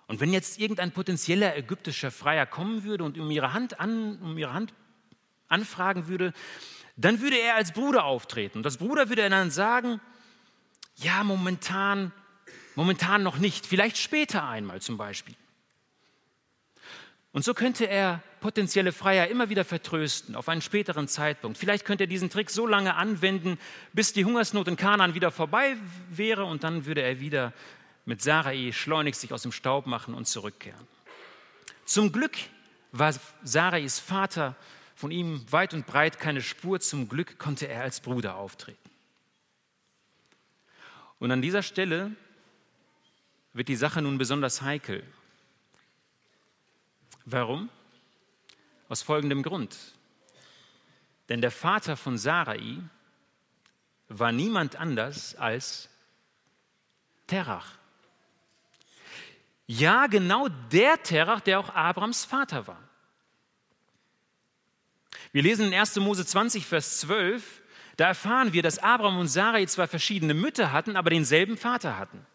Und 0.07 0.19
wenn 0.19 0.33
jetzt 0.33 0.59
irgendein 0.59 0.91
potenzieller 0.91 1.55
ägyptischer 1.57 2.11
Freier 2.11 2.45
kommen 2.45 2.83
würde 2.83 3.03
und 3.03 3.17
um 3.17 3.31
ihre 3.31 3.53
Hand, 3.53 3.79
an, 3.79 4.19
um 4.21 4.37
ihre 4.37 4.53
Hand 4.53 4.73
anfragen 5.47 6.07
würde, 6.07 6.33
dann 6.95 7.21
würde 7.21 7.37
er 7.37 7.55
als 7.55 7.71
Bruder 7.71 8.05
auftreten. 8.05 8.59
Und 8.59 8.63
das 8.63 8.77
Bruder 8.77 9.09
würde 9.09 9.29
dann 9.29 9.51
sagen, 9.51 9.99
ja, 10.95 11.23
momentan 11.23 12.11
Momentan 12.75 13.23
noch 13.23 13.37
nicht, 13.37 13.65
vielleicht 13.65 13.97
später 13.97 14.47
einmal 14.47 14.81
zum 14.81 14.97
Beispiel. 14.97 15.35
Und 17.35 17.43
so 17.43 17.53
könnte 17.53 17.83
er 17.83 18.23
potenzielle 18.39 18.93
Freier 18.93 19.27
immer 19.27 19.49
wieder 19.49 19.65
vertrösten 19.65 20.37
auf 20.37 20.47
einen 20.47 20.61
späteren 20.61 21.09
Zeitpunkt. 21.09 21.57
Vielleicht 21.57 21.83
könnte 21.83 22.05
er 22.05 22.07
diesen 22.07 22.29
Trick 22.29 22.49
so 22.49 22.65
lange 22.65 22.95
anwenden, 22.95 23.59
bis 23.91 24.13
die 24.13 24.23
Hungersnot 24.23 24.69
in 24.69 24.77
Kanaan 24.77 25.15
wieder 25.15 25.31
vorbei 25.31 25.75
wäre 26.09 26.45
und 26.45 26.63
dann 26.63 26.85
würde 26.85 27.01
er 27.01 27.19
wieder 27.19 27.51
mit 28.05 28.21
Sarai 28.21 28.71
schleunigst 28.71 29.19
sich 29.19 29.33
aus 29.33 29.41
dem 29.41 29.51
Staub 29.51 29.85
machen 29.85 30.13
und 30.13 30.29
zurückkehren. 30.29 30.87
Zum 31.83 32.13
Glück 32.13 32.37
war 32.93 33.13
Sarais 33.43 33.99
Vater 33.99 34.55
von 34.95 35.11
ihm 35.11 35.43
weit 35.51 35.73
und 35.73 35.85
breit 35.85 36.21
keine 36.21 36.41
Spur. 36.41 36.79
Zum 36.79 37.09
Glück 37.09 37.37
konnte 37.37 37.67
er 37.67 37.81
als 37.81 37.99
Bruder 37.99 38.37
auftreten. 38.37 38.79
Und 41.19 41.31
an 41.31 41.41
dieser 41.41 41.63
Stelle 41.63 42.11
wird 43.51 43.67
die 43.67 43.75
Sache 43.75 44.01
nun 44.01 44.17
besonders 44.17 44.61
heikel. 44.61 45.03
Warum? 47.25 47.69
Aus 48.87 49.01
folgendem 49.01 49.41
Grund. 49.41 49.75
Denn 51.29 51.41
der 51.41 51.51
Vater 51.51 51.97
von 51.97 52.17
Sarai 52.17 52.79
war 54.07 54.31
niemand 54.31 54.75
anders 54.75 55.35
als 55.35 55.89
Terach. 57.25 57.71
Ja, 59.67 60.05
genau 60.05 60.47
der 60.71 61.01
Terach, 61.01 61.41
der 61.41 61.59
auch 61.59 61.69
Abrams 61.69 62.23
Vater 62.23 62.67
war. 62.67 62.81
Wir 65.31 65.41
lesen 65.41 65.67
in 65.67 65.73
1. 65.73 65.95
Mose 65.97 66.23
20, 66.23 66.67
Vers 66.67 66.99
12, 66.99 67.61
da 67.97 68.07
erfahren 68.07 68.53
wir, 68.53 68.61
dass 68.61 68.77
Abraham 68.77 69.19
und 69.19 69.27
Sarai 69.27 69.65
zwar 69.65 69.87
verschiedene 69.87 70.33
Mütter 70.33 70.71
hatten, 70.71 70.95
aber 70.95 71.09
denselben 71.09 71.57
Vater 71.57 71.97
hatten. 71.97 72.25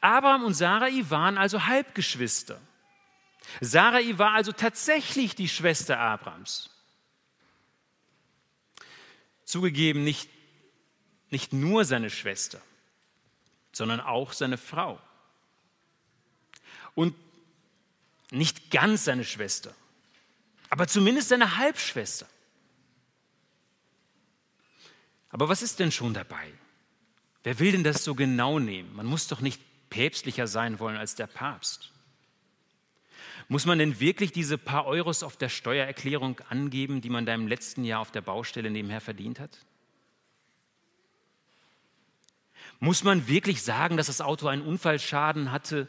Abraham 0.00 0.44
und 0.44 0.54
Sarai 0.54 1.04
waren 1.08 1.36
also 1.36 1.66
Halbgeschwister. 1.66 2.58
Sarai 3.60 4.18
war 4.18 4.32
also 4.32 4.52
tatsächlich 4.52 5.34
die 5.34 5.48
Schwester 5.48 5.98
Abrams. 5.98 6.70
Zugegeben 9.44 10.04
nicht, 10.04 10.28
nicht 11.30 11.52
nur 11.52 11.84
seine 11.84 12.10
Schwester, 12.10 12.60
sondern 13.72 14.00
auch 14.00 14.32
seine 14.32 14.58
Frau. 14.58 15.00
Und 16.94 17.14
nicht 18.30 18.70
ganz 18.70 19.04
seine 19.04 19.24
Schwester, 19.24 19.74
aber 20.70 20.88
zumindest 20.88 21.28
seine 21.28 21.56
Halbschwester. 21.56 22.26
Aber 25.30 25.48
was 25.48 25.62
ist 25.62 25.80
denn 25.80 25.92
schon 25.92 26.14
dabei? 26.14 26.52
Wer 27.42 27.58
will 27.58 27.72
denn 27.72 27.84
das 27.84 28.04
so 28.04 28.14
genau 28.14 28.58
nehmen? 28.58 28.94
Man 28.94 29.06
muss 29.06 29.28
doch 29.28 29.40
nicht 29.40 29.60
päpstlicher 29.90 30.46
sein 30.46 30.78
wollen 30.78 30.96
als 30.96 31.14
der 31.14 31.26
Papst. 31.26 31.93
Muss 33.48 33.66
man 33.66 33.78
denn 33.78 34.00
wirklich 34.00 34.32
diese 34.32 34.56
paar 34.56 34.86
Euros 34.86 35.22
auf 35.22 35.36
der 35.36 35.48
Steuererklärung 35.48 36.40
angeben, 36.48 37.00
die 37.00 37.10
man 37.10 37.26
da 37.26 37.34
im 37.34 37.46
letzten 37.46 37.84
Jahr 37.84 38.00
auf 38.00 38.10
der 38.10 38.22
Baustelle 38.22 38.70
nebenher 38.70 39.00
verdient 39.00 39.38
hat? 39.38 39.58
Muss 42.80 43.04
man 43.04 43.28
wirklich 43.28 43.62
sagen, 43.62 43.96
dass 43.96 44.06
das 44.06 44.20
Auto 44.20 44.46
einen 44.46 44.62
Unfallschaden 44.62 45.52
hatte, 45.52 45.88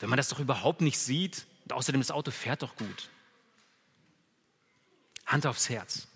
wenn 0.00 0.08
man 0.08 0.16
das 0.16 0.28
doch 0.28 0.40
überhaupt 0.40 0.80
nicht 0.80 0.98
sieht? 0.98 1.46
Und 1.64 1.74
außerdem, 1.74 2.00
das 2.00 2.10
Auto 2.10 2.30
fährt 2.30 2.62
doch 2.62 2.76
gut. 2.76 3.10
Hand 5.26 5.46
aufs 5.46 5.68
Herz. 5.68 6.08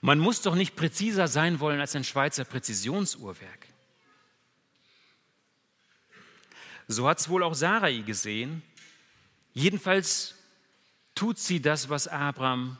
Man 0.00 0.18
muss 0.18 0.42
doch 0.42 0.54
nicht 0.54 0.76
präziser 0.76 1.28
sein 1.28 1.60
wollen 1.60 1.80
als 1.80 1.96
ein 1.96 2.04
Schweizer 2.04 2.44
Präzisionsuhrwerk. 2.44 3.68
So 6.86 7.08
hat 7.08 7.18
es 7.18 7.28
wohl 7.28 7.42
auch 7.42 7.54
Sarai 7.54 7.98
gesehen. 7.98 8.62
Jedenfalls 9.54 10.34
tut 11.14 11.38
sie 11.38 11.62
das, 11.62 11.88
was 11.88 12.08
Abraham, 12.08 12.76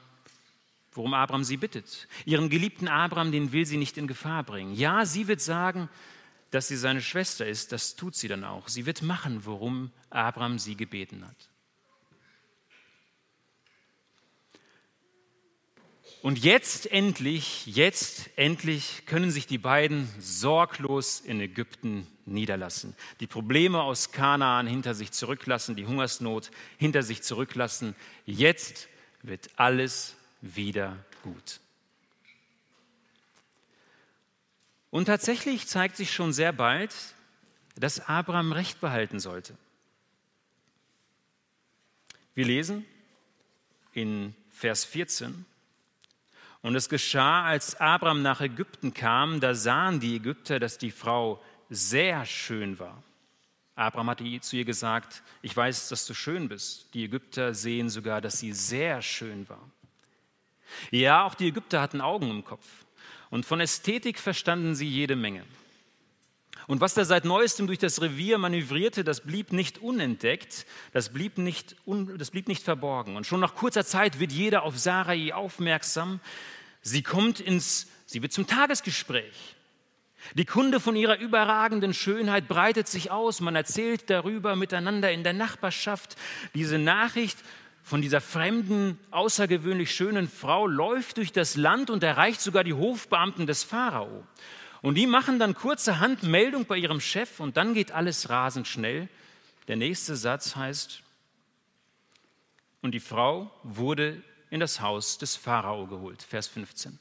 worum 0.92 1.14
Abraham 1.14 1.44
sie 1.44 1.56
bittet. 1.56 2.08
Ihren 2.24 2.50
geliebten 2.50 2.88
Abraham, 2.88 3.32
den 3.32 3.52
will 3.52 3.64
sie 3.64 3.76
nicht 3.76 3.96
in 3.96 4.06
Gefahr 4.06 4.42
bringen. 4.42 4.74
Ja, 4.74 5.06
sie 5.06 5.28
wird 5.28 5.40
sagen, 5.40 5.88
dass 6.50 6.68
sie 6.68 6.76
seine 6.76 7.00
Schwester 7.00 7.46
ist, 7.46 7.72
das 7.72 7.96
tut 7.96 8.14
sie 8.14 8.28
dann 8.28 8.44
auch. 8.44 8.68
Sie 8.68 8.86
wird 8.86 9.02
machen, 9.02 9.44
worum 9.44 9.90
Abraham 10.10 10.58
sie 10.58 10.76
gebeten 10.76 11.26
hat. 11.26 11.48
Und 16.24 16.42
jetzt 16.42 16.90
endlich, 16.90 17.66
jetzt 17.66 18.30
endlich 18.36 19.02
können 19.04 19.30
sich 19.30 19.46
die 19.46 19.58
beiden 19.58 20.08
sorglos 20.18 21.20
in 21.20 21.38
Ägypten 21.38 22.06
niederlassen. 22.24 22.96
Die 23.20 23.26
Probleme 23.26 23.82
aus 23.82 24.10
Kanaan 24.10 24.66
hinter 24.66 24.94
sich 24.94 25.12
zurücklassen, 25.12 25.76
die 25.76 25.84
Hungersnot 25.84 26.50
hinter 26.78 27.02
sich 27.02 27.20
zurücklassen. 27.22 27.94
Jetzt 28.24 28.88
wird 29.22 29.50
alles 29.56 30.16
wieder 30.40 30.96
gut. 31.22 31.60
Und 34.90 35.04
tatsächlich 35.04 35.66
zeigt 35.66 35.98
sich 35.98 36.10
schon 36.10 36.32
sehr 36.32 36.54
bald, 36.54 36.94
dass 37.76 38.00
Abraham 38.00 38.52
Recht 38.52 38.80
behalten 38.80 39.20
sollte. 39.20 39.58
Wir 42.34 42.46
lesen 42.46 42.86
in 43.92 44.34
Vers 44.50 44.86
14, 44.86 45.44
und 46.64 46.74
es 46.76 46.88
geschah, 46.88 47.44
als 47.44 47.78
Abraham 47.78 48.22
nach 48.22 48.40
Ägypten 48.40 48.94
kam, 48.94 49.38
da 49.38 49.54
sahen 49.54 50.00
die 50.00 50.16
Ägypter, 50.16 50.58
dass 50.58 50.78
die 50.78 50.90
Frau 50.90 51.42
sehr 51.68 52.24
schön 52.24 52.78
war. 52.78 53.02
Abraham 53.74 54.08
hatte 54.08 54.40
zu 54.40 54.56
ihr 54.56 54.64
gesagt, 54.64 55.22
ich 55.42 55.54
weiß, 55.54 55.90
dass 55.90 56.06
du 56.06 56.14
schön 56.14 56.48
bist. 56.48 56.94
Die 56.94 57.04
Ägypter 57.04 57.52
sehen 57.52 57.90
sogar, 57.90 58.22
dass 58.22 58.38
sie 58.38 58.54
sehr 58.54 59.02
schön 59.02 59.46
war. 59.46 59.60
Ja, 60.90 61.26
auch 61.26 61.34
die 61.34 61.48
Ägypter 61.48 61.82
hatten 61.82 62.00
Augen 62.00 62.30
im 62.30 62.42
Kopf. 62.46 62.66
Und 63.28 63.44
von 63.44 63.60
Ästhetik 63.60 64.18
verstanden 64.18 64.74
sie 64.74 64.88
jede 64.88 65.16
Menge. 65.16 65.44
Und 66.66 66.80
was 66.80 66.94
da 66.94 67.04
seit 67.04 67.24
neuestem 67.24 67.66
durch 67.66 67.78
das 67.78 68.00
Revier 68.00 68.38
manövrierte, 68.38 69.04
das 69.04 69.20
blieb 69.20 69.52
nicht 69.52 69.78
unentdeckt, 69.78 70.66
das 70.92 71.12
blieb 71.12 71.38
nicht, 71.38 71.76
un, 71.84 72.16
das 72.16 72.30
blieb 72.30 72.48
nicht 72.48 72.62
verborgen. 72.62 73.16
Und 73.16 73.26
schon 73.26 73.40
nach 73.40 73.54
kurzer 73.54 73.84
Zeit 73.84 74.18
wird 74.18 74.32
jeder 74.32 74.62
auf 74.62 74.78
Sarai 74.78 75.34
aufmerksam. 75.34 76.20
Sie 76.80 77.02
kommt 77.02 77.40
ins, 77.40 77.88
sie 78.06 78.22
wird 78.22 78.32
zum 78.32 78.46
Tagesgespräch. 78.46 79.56
Die 80.32 80.46
Kunde 80.46 80.80
von 80.80 80.96
ihrer 80.96 81.18
überragenden 81.18 81.92
Schönheit 81.92 82.48
breitet 82.48 82.88
sich 82.88 83.10
aus. 83.10 83.40
Man 83.40 83.56
erzählt 83.56 84.08
darüber 84.08 84.56
miteinander 84.56 85.12
in 85.12 85.22
der 85.22 85.34
Nachbarschaft. 85.34 86.16
Diese 86.54 86.78
Nachricht 86.78 87.38
von 87.82 88.00
dieser 88.00 88.22
fremden, 88.22 88.98
außergewöhnlich 89.10 89.94
schönen 89.94 90.28
Frau 90.28 90.66
läuft 90.66 91.18
durch 91.18 91.32
das 91.32 91.56
Land 91.56 91.90
und 91.90 92.02
erreicht 92.02 92.40
sogar 92.40 92.64
die 92.64 92.72
Hofbeamten 92.72 93.46
des 93.46 93.62
Pharao. 93.62 94.26
Und 94.84 94.96
die 94.96 95.06
machen 95.06 95.38
dann 95.38 95.54
kurzerhand 95.54 96.24
Meldung 96.24 96.66
bei 96.66 96.76
ihrem 96.76 97.00
Chef 97.00 97.40
und 97.40 97.56
dann 97.56 97.72
geht 97.72 97.92
alles 97.92 98.28
rasend 98.28 98.68
schnell. 98.68 99.08
Der 99.66 99.76
nächste 99.76 100.14
Satz 100.14 100.56
heißt, 100.56 101.02
und 102.82 102.92
die 102.92 103.00
Frau 103.00 103.50
wurde 103.62 104.22
in 104.50 104.60
das 104.60 104.82
Haus 104.82 105.16
des 105.16 105.36
Pharao 105.36 105.86
geholt. 105.86 106.22
Vers 106.22 106.48
15. 106.48 106.98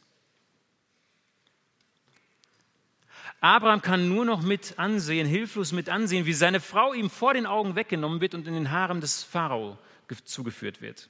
Abraham 3.41 3.82
kann 3.82 4.08
nur 4.08 4.24
noch 4.24 4.43
mit 4.43 4.80
ansehen, 4.80 5.28
hilflos 5.28 5.74
mit 5.74 5.89
ansehen, 5.89 6.26
wie 6.26 6.32
seine 6.32 6.62
Frau 6.62 6.93
ihm 6.93 7.10
vor 7.10 7.34
den 7.34 7.46
Augen 7.46 7.76
weggenommen 7.76 8.22
wird 8.22 8.34
und 8.34 8.48
in 8.48 8.54
den 8.54 8.72
Haaren 8.72 9.02
des 9.02 9.24
Pharao 9.24 9.78
zugeführt 10.24 10.82
wird. 10.82 11.10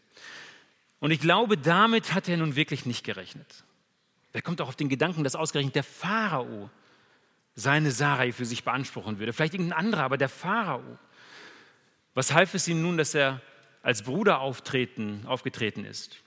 Und 0.99 1.11
ich 1.11 1.19
glaube, 1.19 1.55
damit 1.55 2.15
hat 2.15 2.27
er 2.27 2.37
nun 2.37 2.55
wirklich 2.55 2.87
nicht 2.87 3.03
gerechnet. 3.03 3.63
Wer 4.33 4.41
kommt 4.41 4.59
auch 4.61 4.67
auf 4.67 4.75
den 4.75 4.89
Gedanken, 4.89 5.23
dass 5.23 5.35
ausgerechnet 5.35 5.75
der 5.75 5.83
Pharao 5.83 6.69
seine 7.55 7.91
Sarai 7.91 8.31
für 8.31 8.45
sich 8.45 8.63
beanspruchen 8.63 9.19
würde? 9.19 9.31
Vielleicht 9.31 9.53
irgendein 9.53 9.77
anderer, 9.77 10.03
aber 10.03 10.17
der 10.17 10.29
Pharao. 10.29 10.83
Was 12.15 12.33
half 12.33 12.53
es 12.53 12.67
ihm 12.67 12.81
nun, 12.81 12.97
dass 12.97 13.13
er 13.13 13.41
als 13.83 14.01
Bruder 14.01 14.39
auftreten, 14.39 15.23
aufgetreten 15.27 15.85
ist? 15.85 16.17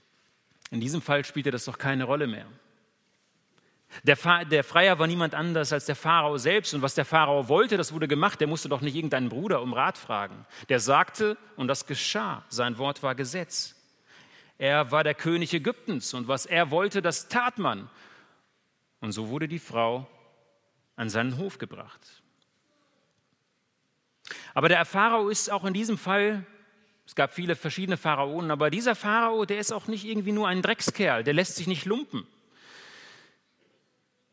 In 0.70 0.80
diesem 0.80 1.02
Fall 1.02 1.24
spielte 1.24 1.50
das 1.50 1.64
doch 1.64 1.78
keine 1.78 2.04
Rolle 2.04 2.26
mehr. 2.26 2.46
Der, 4.02 4.16
der, 4.44 4.64
Freier 4.64 4.98
war 4.98 5.06
niemand 5.06 5.34
anders 5.34 5.72
als 5.72 5.86
der 5.86 5.96
Pharao 5.96 6.38
selbst. 6.38 6.74
Und 6.74 6.82
was 6.82 6.94
der 6.94 7.04
Pharao 7.04 7.48
wollte, 7.48 7.76
das 7.76 7.92
wurde 7.92 8.08
gemacht. 8.08 8.40
Der 8.40 8.48
musste 8.48 8.68
doch 8.68 8.80
nicht 8.80 8.94
irgendeinen 8.94 9.28
Bruder 9.28 9.62
um 9.62 9.72
Rat 9.72 9.96
fragen. 9.96 10.44
Der 10.68 10.80
sagte, 10.80 11.36
und 11.56 11.68
das 11.68 11.86
geschah. 11.86 12.44
Sein 12.48 12.78
Wort 12.78 13.02
war 13.02 13.14
Gesetz. 13.14 13.75
Er 14.58 14.90
war 14.90 15.04
der 15.04 15.14
König 15.14 15.52
Ägyptens 15.52 16.14
und 16.14 16.28
was 16.28 16.46
er 16.46 16.70
wollte, 16.70 17.02
das 17.02 17.28
tat 17.28 17.58
man. 17.58 17.90
Und 19.00 19.12
so 19.12 19.28
wurde 19.28 19.48
die 19.48 19.58
Frau 19.58 20.08
an 20.96 21.10
seinen 21.10 21.36
Hof 21.36 21.58
gebracht. 21.58 22.22
Aber 24.54 24.68
der 24.68 24.84
Pharao 24.84 25.28
ist 25.28 25.50
auch 25.50 25.64
in 25.64 25.74
diesem 25.74 25.98
Fall, 25.98 26.46
es 27.06 27.14
gab 27.14 27.34
viele 27.34 27.54
verschiedene 27.54 27.96
Pharaonen, 27.96 28.50
aber 28.50 28.70
dieser 28.70 28.94
Pharao, 28.94 29.44
der 29.44 29.58
ist 29.58 29.72
auch 29.72 29.86
nicht 29.86 30.04
irgendwie 30.04 30.32
nur 30.32 30.48
ein 30.48 30.62
Dreckskerl, 30.62 31.22
der 31.22 31.34
lässt 31.34 31.56
sich 31.56 31.66
nicht 31.66 31.84
lumpen. 31.84 32.26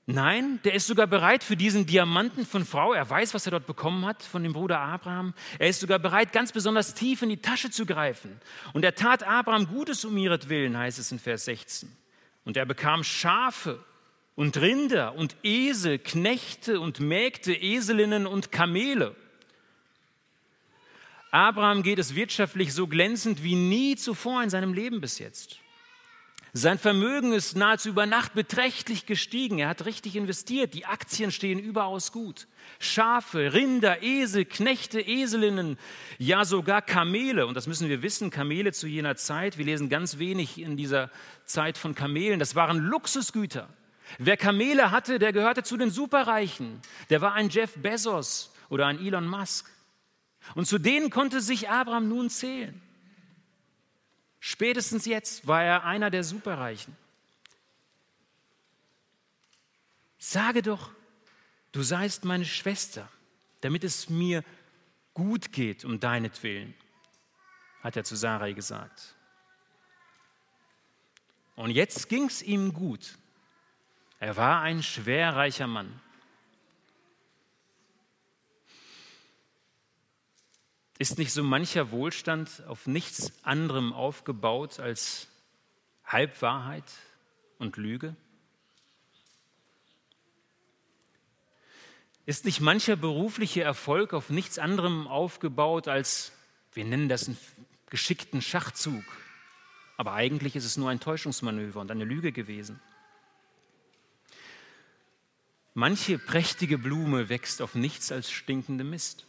Nein, 0.06 0.60
der 0.66 0.74
ist 0.74 0.88
sogar 0.88 1.08
bereit 1.08 1.46
für 1.46 1.56
diesen 1.56 1.86
Diamanten 1.86 2.46
von 2.46 2.66
Frau. 2.66 2.94
Er 2.94 3.10
weiß, 3.10 3.34
was 3.34 3.46
er 3.48 3.52
dort 3.52 3.66
bekommen 3.66 4.06
hat 4.06 4.22
von 4.22 4.44
dem 4.44 4.52
Bruder 4.52 4.80
Abraham. 4.80 5.34
Er 5.60 5.70
ist 5.70 5.80
sogar 5.80 5.98
bereit, 5.98 6.34
ganz 6.34 6.52
besonders 6.52 6.94
tief 6.94 7.22
in 7.22 7.30
die 7.30 7.38
Tasche 7.38 7.72
zu 7.72 7.86
greifen. 7.86 8.42
Und 8.74 8.84
er 8.84 8.96
tat 8.96 9.24
Abraham 9.24 9.66
Gutes 9.68 10.04
um 10.04 10.18
ihretwillen, 10.18 10.78
heißt 10.78 11.00
es 11.00 11.12
in 11.13 11.20
Vers 11.20 11.46
16. 11.46 11.89
Und 12.44 12.58
er 12.58 12.66
bekam 12.66 13.06
Schafe 13.06 13.80
und 14.36 14.58
Rinder 14.58 15.16
und 15.16 15.38
Esel, 15.42 16.00
Knechte 16.00 16.82
und 16.82 17.00
Mägde, 17.00 17.56
Eselinnen 17.56 18.28
und 18.28 18.52
Kamele. 18.52 19.16
Abraham 21.32 21.82
geht 21.82 21.98
es 21.98 22.13
wirtschaftlich 22.13 22.74
so 22.74 22.88
glänzend 22.88 23.42
wie 23.42 23.56
nie 23.56 23.96
zuvor 23.96 24.44
in 24.44 24.50
seinem 24.50 24.74
Leben 24.74 25.00
bis 25.00 25.18
jetzt. 25.18 25.62
Sein 26.56 26.78
Vermögen 26.78 27.34
ist 27.34 27.58
nahezu 27.58 27.89
über 27.89 28.06
Nacht 28.06 28.36
beträchtlich 28.36 29.08
gestiegen. 29.08 29.58
Er 29.58 29.70
hat 29.70 29.86
richtig 29.86 30.16
investiert. 30.16 30.76
Die 30.76 30.86
Aktien 30.86 31.32
stehen 31.32 31.58
überaus 31.58 32.12
gut. 32.12 32.48
Schafe, 32.78 33.54
Rinder, 33.54 34.04
Esel, 34.04 34.46
Knechte, 34.46 35.02
Eselinnen, 35.02 35.80
ja 36.20 36.46
sogar 36.46 36.84
Kamele. 36.84 37.48
Und 37.48 37.56
das 37.56 37.66
müssen 37.66 37.89
wir 37.89 38.04
wissen, 38.04 38.30
Kamele 38.30 38.72
zu 38.72 38.86
jener 38.86 39.16
Zeit. 39.16 39.58
Wir 39.58 39.66
lesen 39.66 39.89
ganz 39.89 40.20
wenig 40.20 40.60
in 40.60 40.78
dieser 40.78 41.10
Zeit 41.46 41.80
von 41.80 41.96
Kamelen. 41.96 42.38
Das 42.38 42.54
waren 42.54 42.78
Luxusgüter. 42.78 43.68
Wer 44.20 44.38
Kamele 44.38 44.92
hatte, 44.92 45.18
der 45.18 45.34
gehörte 45.34 45.63
zu 45.63 45.76
den 45.76 45.89
Superreichen. 45.89 46.82
Der 47.10 47.20
war 47.22 47.34
ein 47.34 47.50
Jeff 47.50 47.74
Bezos 47.78 48.54
oder 48.70 48.86
ein 48.86 49.04
Elon 49.04 49.28
Musk. 49.28 49.72
Und 50.54 50.68
zu 50.68 50.78
denen 50.78 51.10
konnte 51.10 51.42
sich 51.42 51.70
Abraham 51.70 52.10
nun 52.10 52.30
zählen. 52.30 52.80
Spätestens 54.45 55.06
jetzt 55.06 55.47
war 55.47 55.63
er 55.63 55.86
einer 55.86 56.10
der 56.10 56.25
Superreichen. 56.25 56.97
Sage 60.17 60.62
doch, 60.62 60.91
du 61.71 61.82
seist 61.82 62.25
meine 62.25 62.43
Schwester, 62.43 63.08
damit 63.62 63.86
es 63.86 64.10
mir 64.10 64.43
gut 65.13 65.53
geht 65.53 65.86
um 65.86 65.97
deinetwillen, 65.97 66.73
hat 67.84 67.95
er 67.95 68.03
zu 68.03 68.17
Sarai 68.17 68.51
gesagt. 68.51 69.15
Und 71.56 71.71
jetzt 71.71 72.10
ging 72.10 72.25
es 72.25 72.41
ihm 72.41 72.73
gut. 72.73 73.17
Er 74.19 74.36
war 74.36 74.60
ein 74.60 74.84
schwerreicher 74.84 75.67
Mann. 75.67 76.01
Ist 80.99 81.17
nicht 81.17 81.34
so 81.34 81.43
mancher 81.43 81.91
Wohlstand 81.91 82.63
auf 82.67 82.86
nichts 82.86 83.34
anderem 83.43 83.93
aufgebaut 83.93 84.79
als 84.79 85.27
Halbwahrheit 86.06 86.86
und 87.58 87.77
Lüge? 87.77 88.15
Ist 92.25 92.45
nicht 92.45 92.62
mancher 92.62 92.95
berufliche 92.95 93.63
Erfolg 93.63 94.13
auf 94.13 94.29
nichts 94.29 94.60
anderem 94.60 95.08
aufgebaut 95.08 95.88
als, 95.88 96.32
wir 96.73 96.86
nennen 96.86 97.10
das 97.10 97.27
ein 97.27 97.38
geschickten 97.89 98.41
Schachzug. 98.41 99.03
Aber 99.97 100.13
eigentlich 100.13 100.56
ist 100.56 100.65
es 100.65 100.77
nur 100.77 100.89
ein 100.89 100.99
Täuschungsmanöver 100.99 101.82
und 101.82 101.91
eine 101.91 102.06
Lüge 102.06 102.32
gewesen. 102.32 102.79
Manche 105.73 106.19
prächtige 106.19 106.77
Blume 106.77 107.29
wächst 107.29 107.62
auf 107.62 107.75
nichts 107.75 108.12
als 108.12 108.32
stinkende 108.32 108.84
Mist. 108.84 109.25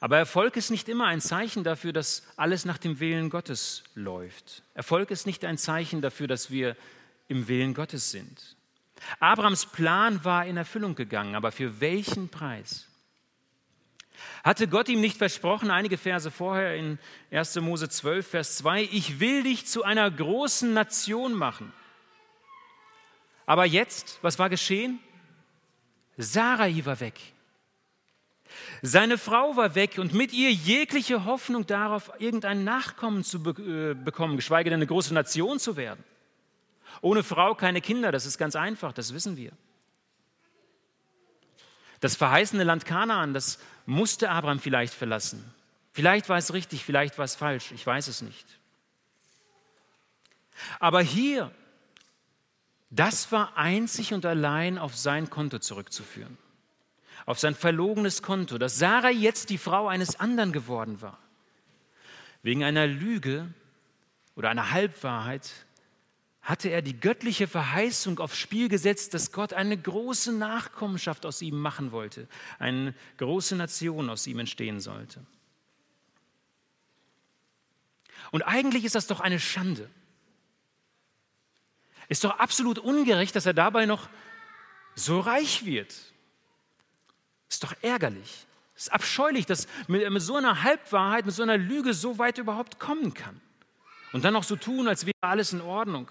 Aber 0.00 0.18
Erfolg 0.18 0.56
ist 0.56 0.70
nicht 0.70 0.88
immer 0.88 1.06
ein 1.06 1.20
Zeichen 1.20 1.64
dafür, 1.64 1.92
dass 1.92 2.22
alles 2.36 2.64
nach 2.64 2.78
dem 2.78 3.00
Willen 3.00 3.30
Gottes 3.30 3.84
läuft. 3.94 4.62
Erfolg 4.74 5.10
ist 5.10 5.26
nicht 5.26 5.44
ein 5.44 5.58
Zeichen 5.58 6.00
dafür, 6.00 6.26
dass 6.26 6.50
wir 6.50 6.76
im 7.28 7.48
Willen 7.48 7.74
Gottes 7.74 8.10
sind. 8.10 8.56
Abrahams 9.20 9.66
Plan 9.66 10.24
war 10.24 10.46
in 10.46 10.56
Erfüllung 10.56 10.94
gegangen, 10.94 11.34
aber 11.34 11.52
für 11.52 11.80
welchen 11.80 12.28
Preis? 12.28 12.86
Hatte 14.42 14.68
Gott 14.68 14.88
ihm 14.88 15.00
nicht 15.00 15.18
versprochen, 15.18 15.70
einige 15.70 15.98
Verse 15.98 16.30
vorher 16.30 16.76
in 16.76 16.98
1. 17.30 17.56
Mose 17.56 17.88
12, 17.88 18.26
Vers 18.26 18.56
2, 18.58 18.82
ich 18.84 19.20
will 19.20 19.42
dich 19.42 19.66
zu 19.66 19.82
einer 19.82 20.10
großen 20.10 20.72
Nation 20.72 21.34
machen. 21.34 21.72
Aber 23.44 23.64
jetzt, 23.64 24.18
was 24.22 24.38
war 24.38 24.48
geschehen? 24.48 24.98
Sarai 26.16 26.82
war 26.84 26.98
weg. 27.00 27.14
Seine 28.88 29.18
Frau 29.18 29.56
war 29.56 29.74
weg 29.74 29.98
und 29.98 30.14
mit 30.14 30.32
ihr 30.32 30.52
jegliche 30.52 31.24
Hoffnung 31.24 31.66
darauf, 31.66 32.12
irgendein 32.20 32.62
Nachkommen 32.62 33.24
zu 33.24 33.42
be 33.42 33.50
äh, 33.90 33.94
bekommen, 33.94 34.36
geschweige 34.36 34.70
denn 34.70 34.78
eine 34.78 34.86
große 34.86 35.12
Nation 35.12 35.58
zu 35.58 35.76
werden. 35.76 36.04
Ohne 37.00 37.24
Frau 37.24 37.56
keine 37.56 37.80
Kinder, 37.80 38.12
das 38.12 38.26
ist 38.26 38.38
ganz 38.38 38.54
einfach, 38.54 38.92
das 38.92 39.12
wissen 39.12 39.36
wir. 39.36 39.50
Das 41.98 42.14
verheißene 42.14 42.62
Land 42.62 42.84
Kanaan, 42.84 43.34
das 43.34 43.58
musste 43.86 44.30
Abraham 44.30 44.60
vielleicht 44.60 44.94
verlassen. 44.94 45.44
Vielleicht 45.92 46.28
war 46.28 46.38
es 46.38 46.52
richtig, 46.52 46.84
vielleicht 46.84 47.18
war 47.18 47.24
es 47.24 47.34
falsch, 47.34 47.72
ich 47.72 47.84
weiß 47.84 48.06
es 48.06 48.22
nicht. 48.22 48.46
Aber 50.78 51.02
hier, 51.02 51.50
das 52.90 53.32
war 53.32 53.56
einzig 53.56 54.14
und 54.14 54.24
allein 54.24 54.78
auf 54.78 54.96
sein 54.96 55.28
Konto 55.28 55.58
zurückzuführen 55.58 56.38
auf 57.26 57.40
sein 57.40 57.54
verlogenes 57.54 58.22
Konto, 58.22 58.56
dass 58.56 58.78
Sarah 58.78 59.10
jetzt 59.10 59.50
die 59.50 59.58
Frau 59.58 59.88
eines 59.88 60.18
anderen 60.18 60.52
geworden 60.52 61.02
war. 61.02 61.18
Wegen 62.42 62.62
einer 62.62 62.86
Lüge 62.86 63.52
oder 64.36 64.48
einer 64.48 64.70
Halbwahrheit 64.70 65.50
hatte 66.40 66.68
er 66.68 66.80
die 66.80 66.98
göttliche 66.98 67.48
Verheißung 67.48 68.20
aufs 68.20 68.38
Spiel 68.38 68.68
gesetzt, 68.68 69.14
dass 69.14 69.32
Gott 69.32 69.52
eine 69.52 69.76
große 69.76 70.32
Nachkommenschaft 70.32 71.26
aus 71.26 71.42
ihm 71.42 71.58
machen 71.58 71.90
wollte, 71.90 72.28
eine 72.60 72.94
große 73.18 73.56
Nation 73.56 74.08
aus 74.08 74.28
ihm 74.28 74.38
entstehen 74.38 74.78
sollte. 74.78 75.26
Und 78.30 78.42
eigentlich 78.42 78.84
ist 78.84 78.94
das 78.94 79.08
doch 79.08 79.18
eine 79.18 79.40
Schande. 79.40 79.90
Ist 82.08 82.22
doch 82.22 82.38
absolut 82.38 82.78
ungerecht, 82.78 83.34
dass 83.34 83.46
er 83.46 83.54
dabei 83.54 83.86
noch 83.86 84.08
so 84.94 85.18
reich 85.18 85.64
wird. 85.66 85.94
Ist 87.48 87.62
doch 87.62 87.74
ärgerlich. 87.82 88.46
Ist 88.76 88.92
abscheulich, 88.92 89.46
dass 89.46 89.68
mit, 89.88 90.08
mit 90.10 90.22
so 90.22 90.36
einer 90.36 90.62
Halbwahrheit, 90.62 91.24
mit 91.24 91.34
so 91.34 91.42
einer 91.42 91.56
Lüge 91.56 91.94
so 91.94 92.18
weit 92.18 92.38
überhaupt 92.38 92.78
kommen 92.78 93.14
kann. 93.14 93.40
Und 94.12 94.24
dann 94.24 94.34
noch 94.34 94.44
so 94.44 94.56
tun, 94.56 94.88
als 94.88 95.06
wäre 95.06 95.14
alles 95.20 95.52
in 95.52 95.60
Ordnung. 95.60 96.10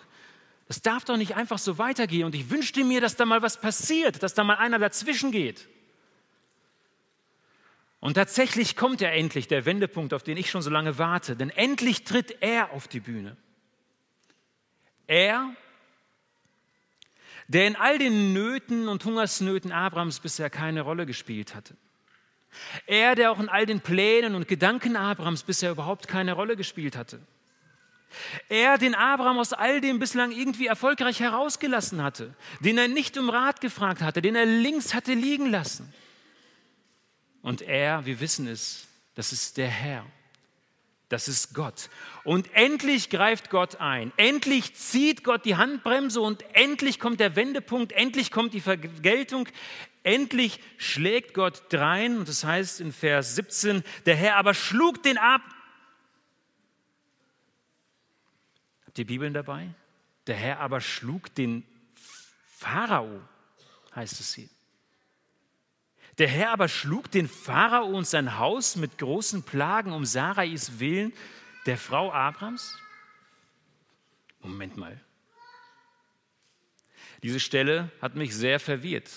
Das 0.67 0.81
darf 0.81 1.05
doch 1.05 1.17
nicht 1.17 1.35
einfach 1.35 1.59
so 1.59 1.77
weitergehen. 1.77 2.25
Und 2.25 2.33
ich 2.33 2.49
wünschte 2.49 2.83
mir, 2.83 3.01
dass 3.01 3.15
da 3.15 3.25
mal 3.25 3.41
was 3.41 3.59
passiert, 3.59 4.23
dass 4.23 4.33
da 4.33 4.43
mal 4.43 4.55
einer 4.55 4.79
dazwischen 4.79 5.31
geht. 5.31 5.67
Und 7.99 8.15
tatsächlich 8.15 8.75
kommt 8.75 9.01
ja 9.01 9.09
endlich 9.09 9.47
der 9.47 9.65
Wendepunkt, 9.65 10.13
auf 10.13 10.23
den 10.23 10.37
ich 10.37 10.49
schon 10.49 10.61
so 10.61 10.69
lange 10.69 10.97
warte. 10.97 11.35
Denn 11.35 11.49
endlich 11.49 12.03
tritt 12.03 12.41
er 12.41 12.71
auf 12.71 12.87
die 12.87 12.99
Bühne. 12.99 13.37
Er 15.07 15.55
der 17.47 17.67
in 17.67 17.75
all 17.75 17.97
den 17.97 18.33
Nöten 18.33 18.87
und 18.87 19.03
Hungersnöten 19.05 19.71
Abrams 19.71 20.19
bisher 20.19 20.49
keine 20.49 20.81
Rolle 20.81 21.05
gespielt 21.05 21.55
hatte. 21.55 21.75
Er, 22.85 23.15
der 23.15 23.31
auch 23.31 23.39
in 23.39 23.49
all 23.49 23.65
den 23.65 23.81
Plänen 23.81 24.35
und 24.35 24.47
Gedanken 24.47 24.95
Abrams 24.95 25.43
bisher 25.43 25.71
überhaupt 25.71 26.07
keine 26.07 26.33
Rolle 26.33 26.55
gespielt 26.55 26.95
hatte. 26.95 27.19
Er, 28.47 28.77
den 28.77 28.95
Abraham 28.95 29.39
aus 29.39 29.51
all 29.51 29.81
dem 29.81 29.99
bislang 29.99 30.31
irgendwie 30.31 30.67
erfolgreich 30.67 31.19
herausgelassen 31.19 32.01
hatte, 32.01 32.33
den 32.61 32.77
er 32.77 32.87
nicht 32.87 33.17
um 33.17 33.29
Rat 33.29 33.61
gefragt 33.61 34.01
hatte, 34.01 34.21
den 34.21 34.35
er 34.35 34.45
links 34.45 34.93
hatte 34.93 35.13
liegen 35.13 35.51
lassen. 35.51 35.93
Und 37.41 37.61
er, 37.61 38.05
wir 38.05 38.19
wissen 38.19 38.47
es, 38.47 38.87
das 39.15 39.31
ist 39.31 39.57
der 39.57 39.67
Herr. 39.67 40.05
Das 41.09 41.27
ist 41.27 41.53
Gott. 41.53 41.89
Und 42.23 42.51
endlich 42.53 43.09
greift 43.09 43.49
Gott 43.51 43.75
ein. 43.75 44.11
Endlich 44.17 44.75
zieht 44.75 45.23
Gott 45.23 45.45
die 45.45 45.55
Handbremse 45.55 46.19
und 46.19 46.43
endlich 46.55 46.99
kommt 46.99 47.19
der 47.19 47.35
Wendepunkt, 47.35 47.91
endlich 47.91 48.31
kommt 48.31 48.53
die 48.53 48.61
Vergeltung, 48.61 49.47
endlich 50.01 50.59
schlägt 50.77 51.35
Gott 51.35 51.63
drein. 51.69 52.17
Und 52.17 52.27
das 52.27 52.43
heißt 52.43 52.81
in 52.81 52.91
Vers 52.91 53.35
17, 53.35 53.83
der 54.07 54.15
Herr 54.15 54.37
aber 54.37 54.55
schlug 54.55 55.03
den 55.03 55.19
ab. 55.19 55.41
Habt 58.87 58.97
ihr 58.97 59.05
Bibeln 59.05 59.33
dabei? 59.33 59.69
Der 60.25 60.35
Herr 60.35 60.59
aber 60.59 60.81
schlug 60.81 61.35
den 61.35 61.63
Pharao, 62.47 63.21
heißt 63.93 64.19
es 64.19 64.33
hier. 64.33 64.49
Der 66.17 66.27
Herr 66.27 66.51
aber 66.51 66.67
schlug 66.67 67.11
den 67.11 67.27
Pharao 67.27 67.87
und 67.87 68.07
sein 68.07 68.37
Haus 68.37 68.75
mit 68.75 68.97
großen 68.97 69.43
Plagen 69.43 69.91
um 69.91 70.05
Sarais 70.05 70.79
Willen, 70.79 71.13
der 71.65 71.77
Frau 71.77 72.11
Abrams? 72.11 72.77
Moment 74.39 74.77
mal. 74.77 74.99
Diese 77.23 77.39
Stelle 77.39 77.91
hat 78.01 78.15
mich 78.15 78.35
sehr 78.35 78.59
verwirrt. 78.59 79.09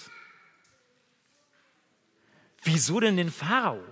Wieso 2.63 3.01
denn 3.01 3.17
den 3.17 3.31
Pharao? 3.31 3.83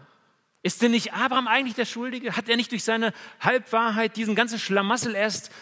Ist 0.62 0.82
denn 0.82 0.90
nicht 0.90 1.12
Abraham 1.12 1.46
eigentlich 1.46 1.76
der 1.76 1.84
Schuldige? 1.84 2.36
Hat 2.36 2.48
er 2.48 2.56
nicht 2.56 2.72
durch 2.72 2.82
seine 2.82 3.12
Halbwahrheit 3.38 4.16
diesen 4.16 4.34
ganzen 4.34 4.58
Schlamassel 4.58 5.14
erst 5.14 5.52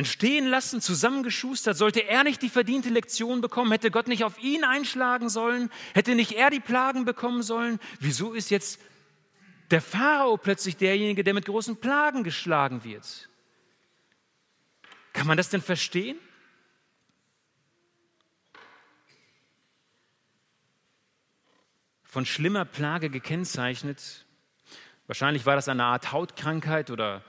entstehen 0.00 0.46
lassen, 0.46 0.80
zusammengeschustert? 0.80 1.76
Sollte 1.76 2.00
er 2.00 2.24
nicht 2.24 2.40
die 2.40 2.48
verdiente 2.48 2.88
Lektion 2.88 3.42
bekommen? 3.42 3.70
Hätte 3.70 3.90
Gott 3.90 4.08
nicht 4.08 4.24
auf 4.24 4.42
ihn 4.42 4.64
einschlagen 4.64 5.28
sollen? 5.28 5.70
Hätte 5.92 6.14
nicht 6.14 6.32
er 6.32 6.48
die 6.48 6.58
Plagen 6.58 7.04
bekommen 7.04 7.42
sollen? 7.42 7.78
Wieso 7.98 8.32
ist 8.32 8.48
jetzt 8.50 8.80
der 9.70 9.82
Pharao 9.82 10.38
plötzlich 10.38 10.78
derjenige, 10.78 11.22
der 11.22 11.34
mit 11.34 11.44
großen 11.44 11.76
Plagen 11.76 12.24
geschlagen 12.24 12.82
wird? 12.82 13.28
Kann 15.12 15.26
man 15.26 15.36
das 15.36 15.50
denn 15.50 15.60
verstehen? 15.60 16.18
Von 22.04 22.24
schlimmer 22.24 22.64
Plage 22.64 23.10
gekennzeichnet. 23.10 24.24
Wahrscheinlich 25.06 25.44
war 25.44 25.56
das 25.56 25.68
eine 25.68 25.84
Art 25.84 26.10
Hautkrankheit 26.10 26.90
oder 26.90 27.22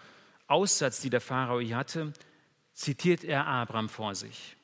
Aussatz, 0.48 1.02
die 1.02 1.10
der 1.10 1.20
Pharao 1.20 1.60
hier 1.60 1.76
hatte 1.76 2.14
zitiert 2.74 3.24
er 3.24 3.46
Abraham 3.48 3.90
vor 3.90 4.16
sich. 4.16 4.56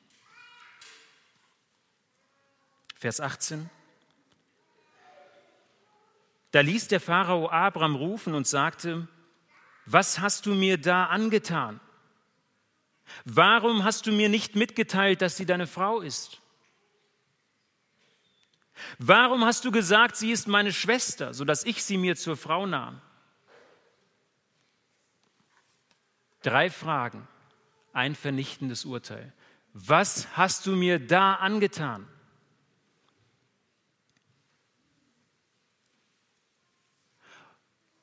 Vers 2.96 3.20
18. 3.20 3.70
Da 6.50 6.60
ließ 6.60 6.88
der 6.88 7.00
Pharao 7.00 7.48
Abraham 7.48 7.94
rufen 7.94 8.34
und 8.34 8.46
sagte, 8.46 9.06
was 9.86 10.18
hast 10.18 10.46
du 10.46 10.54
mir 10.54 10.78
da 10.78 11.06
angetan? 11.06 11.80
Warum 13.24 13.84
hast 13.84 14.06
du 14.06 14.12
mir 14.12 14.28
nicht 14.28 14.56
mitgeteilt, 14.56 15.22
dass 15.22 15.36
sie 15.36 15.46
deine 15.46 15.66
Frau 15.66 16.00
ist? 16.00 16.40
Warum 18.98 19.44
hast 19.44 19.64
du 19.64 19.70
gesagt, 19.70 20.16
sie 20.16 20.30
ist 20.30 20.46
meine 20.46 20.72
Schwester, 20.72 21.34
sodass 21.34 21.64
ich 21.64 21.84
sie 21.84 21.98
mir 21.98 22.16
zur 22.16 22.36
Frau 22.36 22.66
nahm? 22.66 23.00
Drei 26.42 26.70
Fragen 26.70 27.26
ein 27.98 28.14
vernichtendes 28.14 28.84
Urteil. 28.84 29.32
Was 29.72 30.36
hast 30.36 30.66
du 30.66 30.76
mir 30.76 30.98
da 31.04 31.34
angetan? 31.34 32.06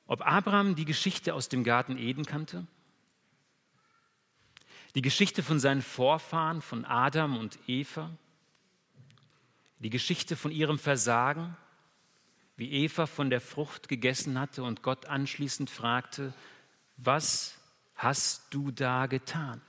Ob 0.06 0.24
Abraham 0.24 0.76
die 0.76 0.84
Geschichte 0.84 1.34
aus 1.34 1.48
dem 1.48 1.64
Garten 1.64 1.96
Eden 1.96 2.26
kannte? 2.26 2.66
Die 4.94 5.02
Geschichte 5.02 5.42
von 5.42 5.58
seinen 5.58 5.82
Vorfahren, 5.82 6.60
von 6.60 6.84
Adam 6.84 7.38
und 7.38 7.58
Eva? 7.66 8.10
Die 9.78 9.90
Geschichte 9.90 10.36
von 10.36 10.52
ihrem 10.52 10.78
Versagen, 10.78 11.56
wie 12.56 12.70
Eva 12.70 13.06
von 13.06 13.30
der 13.30 13.40
Frucht 13.40 13.88
gegessen 13.88 14.38
hatte 14.38 14.62
und 14.62 14.82
Gott 14.82 15.06
anschließend 15.06 15.70
fragte, 15.70 16.34
was 16.98 17.58
hast 17.94 18.54
du 18.54 18.70
da 18.70 19.06
getan? 19.06 19.60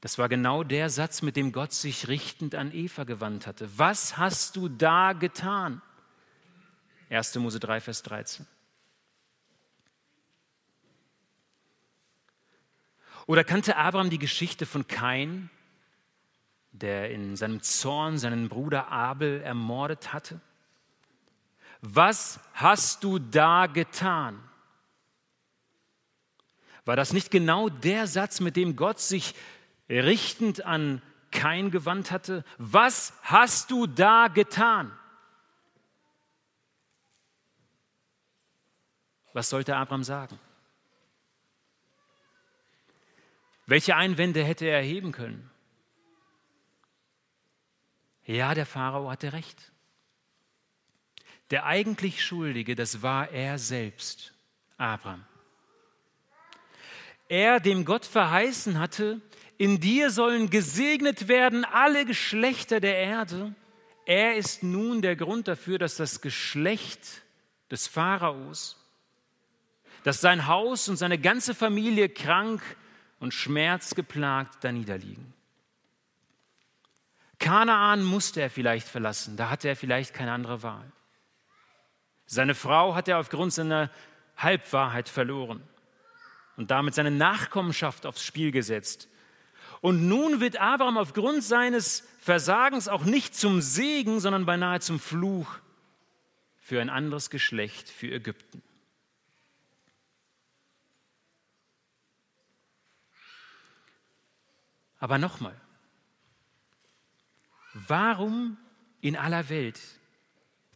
Das 0.00 0.16
war 0.16 0.28
genau 0.28 0.64
der 0.64 0.88
Satz, 0.88 1.20
mit 1.20 1.36
dem 1.36 1.52
Gott 1.52 1.72
sich 1.72 2.08
richtend 2.08 2.54
an 2.54 2.72
Eva 2.72 3.04
gewandt 3.04 3.46
hatte. 3.46 3.68
Was 3.78 4.16
hast 4.16 4.56
du 4.56 4.68
da 4.68 5.12
getan? 5.12 5.82
1. 7.10 7.34
Mose 7.36 7.60
3, 7.60 7.80
Vers 7.80 8.02
13. 8.02 8.46
Oder 13.26 13.44
kannte 13.44 13.76
Abraham 13.76 14.10
die 14.10 14.18
Geschichte 14.18 14.64
von 14.64 14.86
Kain, 14.86 15.50
der 16.72 17.10
in 17.10 17.36
seinem 17.36 17.62
Zorn 17.62 18.16
seinen 18.16 18.48
Bruder 18.48 18.88
Abel 18.88 19.42
ermordet 19.42 20.12
hatte? 20.12 20.40
Was 21.82 22.40
hast 22.54 23.04
du 23.04 23.18
da 23.18 23.66
getan? 23.66 24.42
War 26.84 26.96
das 26.96 27.12
nicht 27.12 27.30
genau 27.30 27.68
der 27.68 28.06
Satz, 28.06 28.40
mit 28.40 28.56
dem 28.56 28.76
Gott 28.76 28.98
sich 29.00 29.34
richtend 29.90 30.64
an 30.64 31.02
Kain 31.30 31.70
gewandt 31.70 32.10
hatte? 32.10 32.44
Was 32.58 33.12
hast 33.22 33.70
du 33.70 33.86
da 33.86 34.28
getan? 34.28 34.96
Was 39.32 39.48
sollte 39.48 39.76
Abraham 39.76 40.04
sagen? 40.04 40.38
Welche 43.66 43.94
Einwände 43.94 44.42
hätte 44.42 44.66
er 44.66 44.78
erheben 44.78 45.12
können? 45.12 45.48
Ja, 48.24 48.54
der 48.54 48.66
Pharao 48.66 49.10
hatte 49.10 49.32
recht. 49.32 49.72
Der 51.50 51.66
eigentlich 51.66 52.24
Schuldige, 52.24 52.74
das 52.74 53.02
war 53.02 53.30
er 53.30 53.58
selbst, 53.58 54.34
Abraham. 54.76 55.24
Er, 57.28 57.60
dem 57.60 57.84
Gott 57.84 58.04
verheißen 58.04 58.78
hatte, 58.78 59.20
in 59.60 59.78
dir 59.78 60.10
sollen 60.10 60.48
gesegnet 60.48 61.28
werden 61.28 61.66
alle 61.66 62.06
Geschlechter 62.06 62.80
der 62.80 62.96
Erde. 62.96 63.54
Er 64.06 64.36
ist 64.36 64.62
nun 64.62 65.02
der 65.02 65.16
Grund 65.16 65.48
dafür, 65.48 65.78
dass 65.78 65.96
das 65.96 66.22
Geschlecht 66.22 67.20
des 67.70 67.86
Pharaos, 67.86 68.82
dass 70.02 70.22
sein 70.22 70.46
Haus 70.46 70.88
und 70.88 70.96
seine 70.96 71.18
ganze 71.18 71.54
Familie 71.54 72.08
krank 72.08 72.62
und 73.18 73.34
schmerzgeplagt 73.34 74.64
da 74.64 74.72
niederliegen. 74.72 75.34
Kanaan 77.38 78.02
musste 78.02 78.40
er 78.40 78.48
vielleicht 78.48 78.88
verlassen, 78.88 79.36
da 79.36 79.50
hatte 79.50 79.68
er 79.68 79.76
vielleicht 79.76 80.14
keine 80.14 80.32
andere 80.32 80.62
Wahl. 80.62 80.90
Seine 82.24 82.54
Frau 82.54 82.94
hat 82.94 83.08
er 83.08 83.18
aufgrund 83.18 83.52
seiner 83.52 83.90
Halbwahrheit 84.38 85.10
verloren 85.10 85.62
und 86.56 86.70
damit 86.70 86.94
seine 86.94 87.10
Nachkommenschaft 87.10 88.06
aufs 88.06 88.24
Spiel 88.24 88.52
gesetzt. 88.52 89.10
Und 89.80 90.08
nun 90.08 90.40
wird 90.40 90.58
Abraham 90.58 90.98
aufgrund 90.98 91.42
seines 91.42 92.06
Versagens 92.18 92.88
auch 92.88 93.04
nicht 93.04 93.34
zum 93.34 93.62
Segen, 93.62 94.20
sondern 94.20 94.44
beinahe 94.44 94.80
zum 94.80 95.00
Fluch 95.00 95.58
für 96.58 96.80
ein 96.80 96.90
anderes 96.90 97.30
Geschlecht, 97.30 97.88
für 97.88 98.12
Ägypten. 98.12 98.62
Aber 104.98 105.16
nochmal, 105.16 105.58
warum 107.72 108.58
in 109.00 109.16
aller 109.16 109.48
Welt 109.48 109.80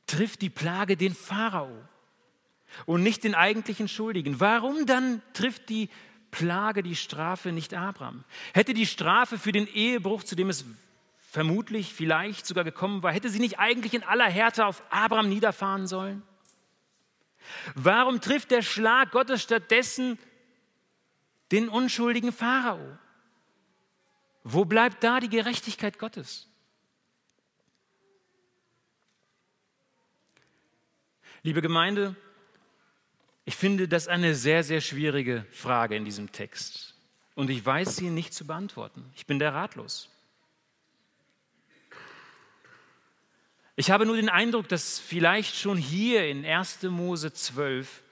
trifft 0.07 0.41
die 0.41 0.49
Plage 0.49 0.97
den 0.97 1.15
Pharao 1.15 1.71
und 2.87 3.03
nicht 3.03 3.23
den 3.23 3.35
eigentlichen 3.35 3.87
Schuldigen? 3.87 4.41
Warum 4.41 4.87
dann 4.87 5.21
trifft 5.35 5.69
die 5.69 5.87
Plage, 5.87 6.14
die 6.41 6.97
Strafe 6.97 7.53
nicht 7.53 7.75
Abraham? 7.75 8.25
Hätte 8.53 8.75
die 8.75 8.87
Strafe 8.87 9.39
für 9.39 9.53
den 9.53 9.67
Ehebruch, 9.67 10.23
zu 10.23 10.37
dem 10.37 10.51
es 10.51 10.65
vermutlich 11.31 11.93
vielleicht 11.93 12.47
sogar 12.47 12.65
gekommen 12.65 13.03
war, 13.03 13.13
hätte 13.13 13.29
sie 13.29 13.41
nicht 13.41 13.59
eigentlich 13.59 13.95
in 13.95 14.05
aller 14.05 14.29
Härte 14.29 14.67
auf 14.67 14.83
Abraham 14.91 15.29
niederfahren 15.29 15.87
sollen? 15.87 16.23
Warum 17.75 18.21
trifft 18.21 18.51
der 18.51 18.63
Schlag 18.63 19.11
Gottes 19.11 19.43
stattdessen 19.43 20.19
den 21.51 21.69
unschuldigen 21.69 22.33
Pharao? 22.33 22.99
Wo 24.45 24.65
bleibt 24.65 25.03
da 25.03 25.21
die 25.21 25.29
Gerechtigkeit 25.29 25.99
Gottes? 25.99 26.49
Liebe 31.43 31.61
Gemeinde, 31.61 32.17
ich 33.45 33.57
finde 33.57 33.89
das 33.89 34.09
eine 34.09 34.35
sehr, 34.35 34.63
sehr 34.63 34.81
schwierige 34.81 35.45
Frage 35.51 35.97
in 35.97 36.05
diesem 36.05 36.33
Text. 36.33 36.95
Und 37.35 37.51
ich 37.51 37.65
weiß 37.65 37.97
sie 37.97 38.11
nicht 38.11 38.33
zu 38.33 38.47
beantworten. 38.47 39.05
Ich 39.17 39.27
bin 39.27 39.39
der 39.39 39.53
ratlos. 39.53 40.09
Ich 43.77 43.91
habe 43.91 44.07
nur 44.07 44.17
den 44.17 44.29
Eindruck, 44.29 44.69
dass 44.69 45.01
vielleicht 45.01 45.57
schon 45.57 45.77
hier 45.77 46.29
in 46.29 46.45
1. 46.45 46.85
Mose 46.85 47.33
12 47.33 48.03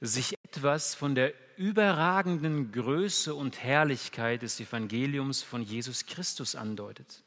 sich 0.00 0.34
etwas 0.44 0.94
von 0.94 1.14
der 1.14 1.32
überragenden 1.56 2.70
Größe 2.70 3.34
und 3.34 3.62
Herrlichkeit 3.62 4.42
des 4.42 4.60
Evangeliums 4.60 5.42
von 5.42 5.62
Jesus 5.62 6.06
Christus 6.06 6.54
andeutet. 6.54 7.22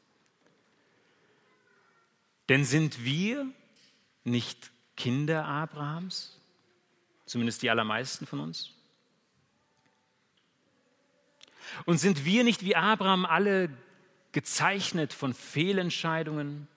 Denn 2.48 2.64
sind 2.64 3.04
wir 3.04 3.46
nicht 4.24 4.70
Kinder 4.96 5.44
Abrahams? 5.44 6.38
Zumindest 7.26 7.62
die 7.62 7.70
allermeisten 7.70 8.26
von 8.26 8.40
uns? 8.40 8.70
Und 11.84 11.98
sind 11.98 12.24
wir 12.24 12.44
nicht 12.44 12.64
wie 12.64 12.76
Abraham 12.76 13.24
alle 13.24 13.70
gezeichnet 14.32 15.12
von 15.12 15.34
Fehlentscheidungen, 15.34 16.68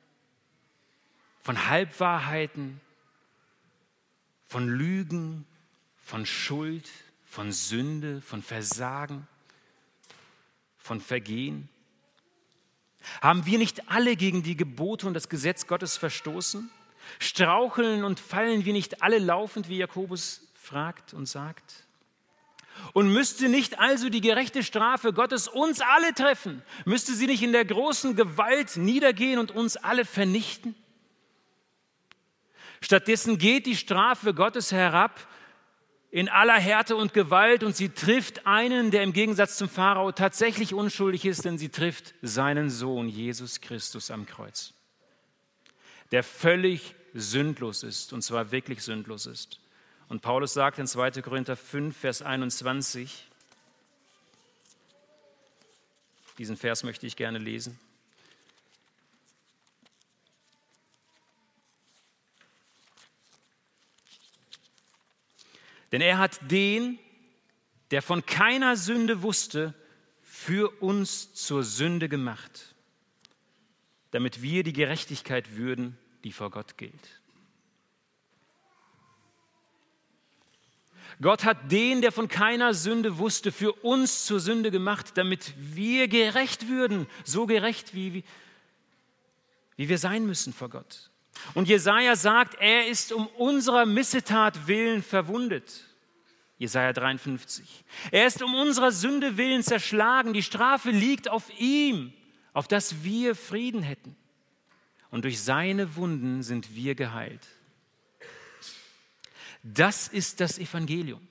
von 1.41 1.67
Halbwahrheiten, 1.67 2.79
von 4.47 4.67
Lügen, 4.67 5.45
von 5.97 6.25
Schuld, 6.25 6.89
von 7.25 7.51
Sünde, 7.51 8.21
von 8.21 8.41
Versagen, 8.41 9.27
von 10.77 11.01
Vergehen? 11.01 11.69
Haben 13.21 13.45
wir 13.45 13.58
nicht 13.58 13.89
alle 13.89 14.15
gegen 14.15 14.43
die 14.43 14.55
Gebote 14.55 15.08
und 15.08 15.13
das 15.13 15.29
Gesetz 15.29 15.67
Gottes 15.67 15.97
verstoßen? 15.97 16.69
Straucheln 17.20 18.04
und 18.04 18.20
fallen 18.20 18.65
wir 18.65 18.74
nicht 18.74 19.02
alle 19.02 19.20
laufend, 19.20 19.70
wie 19.70 19.78
Jakobus 19.78 20.48
fragt 20.54 21.13
und 21.13 21.28
sagt? 21.28 21.86
Und 22.94 23.12
müsste 23.12 23.50
nicht 23.50 23.80
also 23.80 24.10
die 24.10 24.22
gerechte 24.22 24.63
Strafe 24.63 25.13
Gottes 25.13 25.48
uns 25.48 25.82
alle 25.82 26.13
treffen? 26.13 26.62
Müsste 26.86 27.13
sie 27.13 27.28
nicht 27.28 27.41
in 27.41 27.52
der 27.52 27.65
großen 27.65 28.15
Gewalt 28.15 28.78
niedergehen 28.78 29.39
und 29.39 29.52
uns 29.52 29.78
alle 29.78 30.06
vernichten? 30.06 30.76
Stattdessen 32.82 33.38
geht 33.38 33.65
die 33.65 33.76
Strafe 33.76 34.34
Gottes 34.34 34.72
herab 34.72 35.28
in 36.12 36.30
aller 36.30 36.60
Härte 36.60 36.96
und 36.96 37.13
Gewalt 37.13 37.63
und 37.63 37.76
sie 37.76 37.89
trifft 37.89 38.46
einen, 38.46 38.91
der 38.91 39.04
im 39.04 39.12
Gegensatz 39.12 39.58
zum 39.58 39.68
Pharao 39.68 40.12
tatsächlich 40.12 40.74
unschuldig 40.74 41.26
ist, 41.26 41.46
denn 41.46 41.58
sie 41.58 41.70
trifft 41.70 42.13
seinen 42.22 42.70
Sohn 42.70 43.10
Jesus 43.10 43.60
Christus 43.60 44.12
am 44.12 44.26
Kreuz, 44.26 44.74
der 46.12 46.24
völlig 46.24 46.96
sündlos 47.13 47.84
ist 47.84 48.13
und 48.13 48.22
zwar 48.22 48.52
wirklich 48.52 48.84
sündlos 48.84 49.26
ist. 49.26 49.60
Und 50.08 50.22
Paulus 50.22 50.54
sagt 50.54 50.78
in 50.78 50.88
2. 50.88 51.22
Korinther 51.22 51.56
5, 51.56 51.98
Vers 51.98 52.22
21, 52.22 53.28
diesen 56.38 56.58
Vers 56.58 56.84
möchte 56.84 57.08
ich 57.08 57.15
gerne 57.15 57.39
lesen. 57.39 57.80
Denn 65.91 66.02
er 66.02 66.18
hat 66.18 66.39
den, 66.52 67.00
der 67.91 68.02
von 68.02 68.26
keiner 68.26 68.76
Sünde 68.76 69.22
wusste, 69.22 69.74
für 70.22 70.70
uns 70.82 71.34
zur 71.34 71.63
Sünde 71.63 72.10
gemacht, 72.10 72.74
damit 74.15 74.41
wir 74.41 74.63
die 74.63 74.71
Gerechtigkeit 74.71 75.58
würden, 75.58 75.97
die 76.23 76.32
vor 76.32 76.49
Gott 76.49 76.78
gilt. 76.78 77.21
Gott 81.21 81.43
hat 81.43 81.69
den, 81.69 82.01
der 82.01 82.13
von 82.13 82.30
keiner 82.30 82.73
Sünde 82.73 83.17
wusste, 83.17 83.51
für 83.51 83.73
uns 83.73 84.25
zur 84.25 84.39
Sünde 84.39 84.71
gemacht, 84.71 85.17
damit 85.17 85.54
wir 85.58 86.08
gerecht 86.08 86.69
würden, 86.69 87.08
so 87.25 87.45
gerecht, 87.45 87.93
wie, 87.93 88.23
wie 89.75 89.89
wir 89.89 89.97
sein 89.97 90.25
müssen 90.25 90.54
vor 90.54 90.69
Gott. 90.69 91.12
Und 91.54 91.67
Jesaja 91.67 92.15
sagt, 92.15 92.56
er 92.62 92.88
ist 92.88 93.12
um 93.12 93.28
unserer 93.28 93.86
Missetat 93.86 94.65
willen 94.67 95.04
verwundet. 95.04 95.84
Jesaja 96.58 96.93
53. 96.93 97.84
Er 98.12 98.28
ist 98.28 98.41
um 98.41 98.56
unserer 98.56 98.93
Sünde 98.93 99.36
willen 99.36 99.62
zerschlagen. 99.62 100.32
Die 100.32 100.41
Strafe 100.41 100.91
liegt 100.91 101.30
auf 101.30 101.49
ihm, 101.60 102.13
auf 102.56 102.68
dass 102.68 103.04
wir 103.04 103.36
Frieden 103.36 103.84
hätten. 103.84 104.15
Und 105.12 105.26
durch 105.26 105.41
seine 105.41 105.96
Wunden 105.96 106.41
sind 106.41 106.74
wir 106.74 106.96
geheilt. 106.96 107.46
Das 109.62 110.08
ist 110.08 110.39
das 110.39 110.58
Evangelium. 110.58 111.26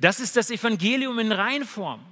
Das 0.00 0.18
ist 0.18 0.36
das 0.36 0.50
Evangelium 0.50 1.18
in 1.18 1.30
Reinform. 1.30 2.04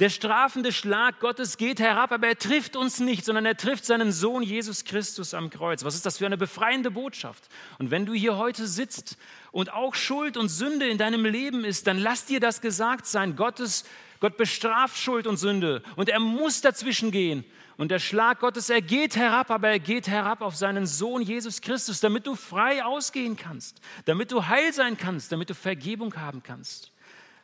Der 0.00 0.08
strafende 0.08 0.72
Schlag 0.72 1.20
Gottes 1.20 1.56
geht 1.56 1.78
herab, 1.78 2.10
aber 2.10 2.26
er 2.26 2.38
trifft 2.38 2.74
uns 2.74 2.98
nicht, 2.98 3.24
sondern 3.24 3.46
er 3.46 3.56
trifft 3.56 3.84
seinen 3.84 4.10
Sohn 4.10 4.42
Jesus 4.42 4.84
Christus 4.84 5.34
am 5.34 5.50
Kreuz. 5.50 5.84
Was 5.84 5.94
ist 5.94 6.04
das 6.04 6.18
für 6.18 6.26
eine 6.26 6.36
befreiende 6.36 6.90
Botschaft? 6.90 7.48
Und 7.78 7.92
wenn 7.92 8.06
du 8.06 8.12
hier 8.12 8.36
heute 8.36 8.66
sitzt 8.66 9.16
und 9.52 9.72
auch 9.72 9.94
Schuld 9.94 10.36
und 10.36 10.48
Sünde 10.48 10.88
in 10.88 10.98
deinem 10.98 11.24
Leben 11.24 11.64
ist, 11.64 11.86
dann 11.86 11.98
lass 11.98 12.24
dir 12.24 12.40
das 12.40 12.60
gesagt 12.60 13.06
sein. 13.06 13.36
Gottes, 13.36 13.84
Gott 14.24 14.38
bestraft 14.38 14.96
Schuld 14.96 15.26
und 15.26 15.36
Sünde 15.36 15.82
und 15.96 16.08
er 16.08 16.18
muss 16.18 16.62
dazwischen 16.62 17.10
gehen. 17.10 17.44
Und 17.76 17.90
der 17.90 17.98
Schlag 17.98 18.40
Gottes, 18.40 18.70
er 18.70 18.80
geht 18.80 19.16
herab, 19.16 19.50
aber 19.50 19.68
er 19.68 19.78
geht 19.78 20.08
herab 20.08 20.40
auf 20.40 20.56
seinen 20.56 20.86
Sohn 20.86 21.20
Jesus 21.20 21.60
Christus, 21.60 22.00
damit 22.00 22.26
du 22.26 22.34
frei 22.34 22.82
ausgehen 22.82 23.36
kannst, 23.36 23.82
damit 24.06 24.32
du 24.32 24.46
heil 24.46 24.72
sein 24.72 24.96
kannst, 24.96 25.30
damit 25.30 25.50
du 25.50 25.54
Vergebung 25.54 26.16
haben 26.16 26.42
kannst. 26.42 26.90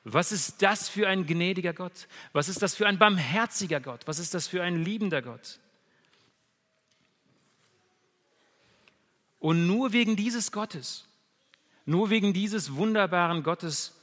Was 0.04 0.32
ist 0.32 0.62
das 0.62 0.88
für 0.88 1.06
ein 1.06 1.26
gnädiger 1.26 1.74
Gott? 1.74 2.08
Was 2.32 2.48
ist 2.48 2.62
das 2.62 2.74
für 2.74 2.86
ein 2.86 2.98
barmherziger 2.98 3.80
Gott? 3.80 4.00
Was 4.06 4.18
ist 4.18 4.32
das 4.32 4.48
für 4.48 4.62
ein 4.62 4.82
liebender 4.82 5.20
Gott? 5.20 5.58
Und 9.38 9.66
nur 9.66 9.92
wegen 9.92 10.16
dieses 10.16 10.50
Gottes, 10.50 11.06
nur 11.84 12.08
wegen 12.08 12.32
dieses 12.32 12.74
wunderbaren 12.74 13.42
Gottes 13.42 13.99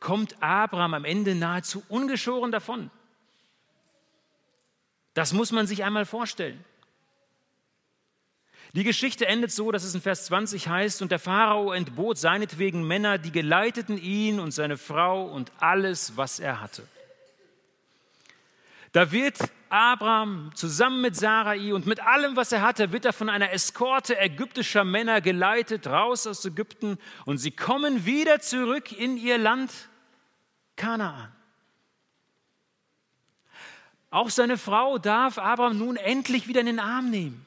kommt 0.00 0.42
Abraham 0.42 0.94
am 0.94 1.04
Ende 1.04 1.34
nahezu 1.34 1.82
ungeschoren 1.88 2.50
davon. 2.50 2.90
Das 5.14 5.32
muss 5.32 5.52
man 5.52 5.66
sich 5.66 5.84
einmal 5.84 6.06
vorstellen. 6.06 6.64
Die 8.72 8.84
Geschichte 8.84 9.26
endet 9.26 9.50
so, 9.50 9.72
dass 9.72 9.82
es 9.82 9.94
in 9.94 10.00
Vers 10.00 10.26
20 10.26 10.68
heißt, 10.68 11.02
und 11.02 11.10
der 11.10 11.18
Pharao 11.18 11.72
entbot 11.72 12.18
seinetwegen 12.18 12.86
Männer, 12.86 13.18
die 13.18 13.32
geleiteten 13.32 13.98
ihn 13.98 14.38
und 14.38 14.52
seine 14.52 14.78
Frau 14.78 15.24
und 15.26 15.50
alles, 15.58 16.16
was 16.16 16.38
er 16.38 16.60
hatte. 16.60 16.86
Da 18.92 19.10
wird 19.12 19.38
Abraham 19.68 20.50
zusammen 20.54 21.00
mit 21.00 21.16
Sarai 21.16 21.74
und 21.74 21.86
mit 21.86 22.00
allem, 22.00 22.36
was 22.36 22.52
er 22.52 22.62
hatte, 22.62 22.92
wird 22.92 23.04
er 23.04 23.12
von 23.12 23.28
einer 23.28 23.52
Eskorte 23.52 24.18
ägyptischer 24.18 24.84
Männer 24.84 25.20
geleitet, 25.20 25.86
raus 25.86 26.26
aus 26.26 26.44
Ägypten 26.44 26.98
und 27.24 27.38
sie 27.38 27.52
kommen 27.52 28.04
wieder 28.04 28.40
zurück 28.40 28.90
in 28.92 29.16
ihr 29.16 29.38
Land 29.38 29.70
Kanaan. 30.80 31.30
Auch 34.10 34.30
seine 34.30 34.56
Frau 34.56 34.98
darf 34.98 35.38
Abraham 35.38 35.78
nun 35.78 35.96
endlich 35.96 36.48
wieder 36.48 36.60
in 36.60 36.66
den 36.66 36.80
Arm 36.80 37.10
nehmen. 37.10 37.44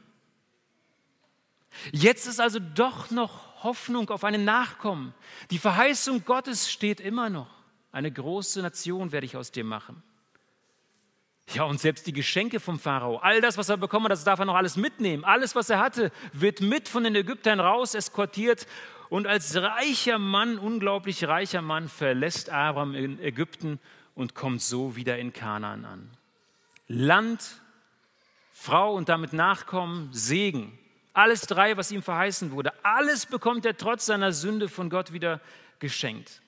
Jetzt 1.92 2.28
ist 2.28 2.40
also 2.40 2.60
doch 2.60 3.10
noch 3.10 3.64
Hoffnung 3.64 4.10
auf 4.12 4.24
einen 4.24 4.46
Nachkommen. 4.46 5.16
Die 5.50 5.58
Verheißung 5.58 6.24
Gottes 6.24 6.72
steht 6.72 7.00
immer 7.00 7.30
noch. 7.30 7.50
Eine 7.92 8.12
große 8.12 8.62
Nation 8.62 9.12
werde 9.12 9.26
ich 9.26 9.36
aus 9.36 9.52
dir 9.52 9.64
machen. 9.64 10.04
Ja, 11.54 11.64
und 11.64 11.82
selbst 11.82 12.06
die 12.08 12.14
Geschenke 12.14 12.60
vom 12.60 12.80
Pharao, 12.80 13.18
all 13.18 13.42
das, 13.42 13.58
was 13.58 13.68
er 13.70 13.78
bekommen 13.78 14.06
hat, 14.06 14.12
das 14.12 14.24
darf 14.24 14.40
er 14.40 14.46
noch 14.46 14.56
alles 14.56 14.78
mitnehmen. 14.78 15.26
Alles, 15.26 15.56
was 15.56 15.70
er 15.70 15.80
hatte, 15.80 16.12
wird 16.32 16.62
mit 16.62 16.88
von 16.88 17.04
den 17.04 17.16
Ägyptern 17.16 17.60
raus 17.60 17.96
eskortiert. 17.96 18.68
Und 19.14 19.28
als 19.28 19.56
reicher 19.56 20.18
Mann, 20.18 20.58
unglaublich 20.58 21.24
reicher 21.26 21.62
Mann, 21.62 21.88
verlässt 21.88 22.50
Abraham 22.50 22.96
in 22.96 23.20
Ägypten 23.20 23.80
und 24.16 24.34
kommt 24.34 24.60
so 24.60 24.96
wieder 24.96 25.20
in 25.20 25.34
Kanaan 25.34 25.86
an. 25.86 26.10
Land, 26.88 27.62
Frau 28.54 28.96
und 28.96 29.10
damit 29.10 29.32
Nachkommen, 29.32 30.10
Segen. 30.14 30.80
Alles 31.14 31.42
drei, 31.42 31.78
was 31.78 31.92
ihm 31.92 32.02
verheißen 32.02 32.50
wurde, 32.54 32.74
alles 32.84 33.28
bekommt 33.28 33.68
er 33.68 33.78
trotz 33.78 34.08
seiner 34.08 34.32
Sünde 34.32 34.68
von 34.68 34.90
Gott 34.90 35.14
wieder 35.14 35.42
geschenkt. 35.78 36.42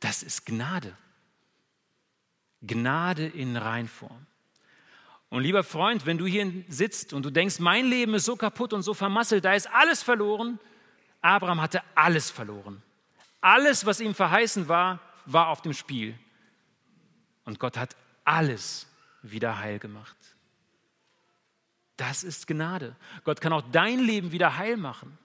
Das 0.00 0.22
ist 0.22 0.46
Gnade. 0.46 0.96
Gnade 2.62 3.26
in 3.26 3.54
Reinform. 3.54 4.26
Und 5.28 5.42
lieber 5.42 5.62
Freund, 5.62 6.06
wenn 6.06 6.16
du 6.16 6.24
hier 6.24 6.50
sitzt 6.68 7.12
und 7.12 7.26
du 7.26 7.30
denkst, 7.30 7.58
mein 7.58 7.84
Leben 7.84 8.14
ist 8.14 8.24
so 8.24 8.36
kaputt 8.36 8.72
und 8.72 8.80
so 8.80 8.94
vermasselt, 8.94 9.44
da 9.44 9.52
ist 9.52 9.70
alles 9.70 10.02
verloren, 10.02 10.58
Abraham 11.22 11.60
hatte 11.60 11.82
alles 11.94 12.30
verloren. 12.30 12.82
Alles, 13.40 13.86
was 13.86 14.00
ihm 14.00 14.14
verheißen 14.14 14.68
war, 14.68 15.00
war 15.24 15.48
auf 15.48 15.62
dem 15.62 15.72
Spiel. 15.72 16.18
Und 17.44 17.58
Gott 17.58 17.76
hat 17.76 17.96
alles 18.24 18.86
wieder 19.22 19.58
heil 19.58 19.78
gemacht. 19.78 20.16
Das 21.96 22.24
ist 22.24 22.46
Gnade. 22.46 22.96
Gott 23.24 23.40
kann 23.40 23.52
auch 23.52 23.62
dein 23.70 24.00
Leben 24.00 24.32
wieder 24.32 24.58
heil 24.58 24.76
machen. 24.76 25.16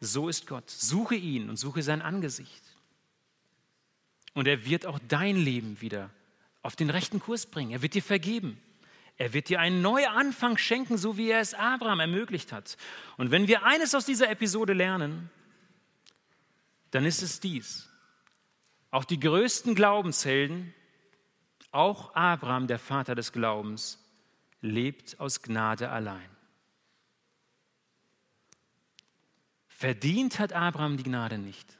So 0.00 0.28
ist 0.28 0.46
Gott. 0.46 0.68
Suche 0.68 1.14
ihn 1.14 1.48
und 1.48 1.56
suche 1.56 1.82
sein 1.82 2.02
Angesicht. 2.02 2.64
Und 4.34 4.48
er 4.48 4.64
wird 4.64 4.86
auch 4.86 4.98
dein 5.08 5.36
Leben 5.36 5.80
wieder 5.80 6.10
auf 6.62 6.76
den 6.76 6.90
rechten 6.90 7.20
Kurs 7.20 7.46
bringen. 7.46 7.72
Er 7.72 7.82
wird 7.82 7.94
dir 7.94 8.02
vergeben. 8.02 8.60
Er 9.20 9.34
wird 9.34 9.50
dir 9.50 9.60
einen 9.60 9.82
Neuanfang 9.82 10.56
schenken, 10.56 10.96
so 10.96 11.18
wie 11.18 11.28
er 11.28 11.40
es 11.40 11.52
Abraham 11.52 12.00
ermöglicht 12.00 12.52
hat. 12.52 12.78
Und 13.18 13.30
wenn 13.30 13.48
wir 13.48 13.66
eines 13.66 13.94
aus 13.94 14.06
dieser 14.06 14.30
Episode 14.30 14.72
lernen, 14.72 15.28
dann 16.90 17.04
ist 17.04 17.20
es 17.20 17.38
dies. 17.38 17.90
Auch 18.90 19.04
die 19.04 19.20
größten 19.20 19.74
Glaubenshelden, 19.74 20.72
auch 21.70 22.14
Abraham, 22.14 22.66
der 22.66 22.78
Vater 22.78 23.14
des 23.14 23.30
Glaubens, 23.30 24.02
lebt 24.62 25.20
aus 25.20 25.42
Gnade 25.42 25.90
allein. 25.90 26.30
Verdient 29.68 30.38
hat 30.38 30.54
Abraham 30.54 30.96
die 30.96 31.04
Gnade 31.04 31.36
nicht. 31.36 31.78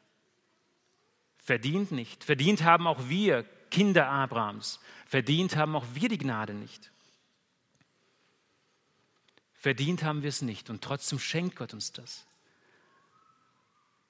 Verdient 1.38 1.90
nicht. 1.90 2.22
Verdient 2.22 2.64
haben 2.64 2.86
auch 2.86 3.08
wir, 3.08 3.44
Kinder 3.70 4.08
Abrahams. 4.08 4.78
Verdient 5.06 5.56
haben 5.56 5.74
auch 5.74 5.86
wir 5.94 6.10
die 6.10 6.18
Gnade 6.18 6.52
nicht. 6.52 6.92
Verdient 9.60 10.02
haben 10.04 10.22
wir 10.22 10.30
es 10.30 10.40
nicht 10.40 10.70
und 10.70 10.80
trotzdem 10.80 11.18
schenkt 11.18 11.56
Gott 11.56 11.74
uns 11.74 11.92
das. 11.92 12.24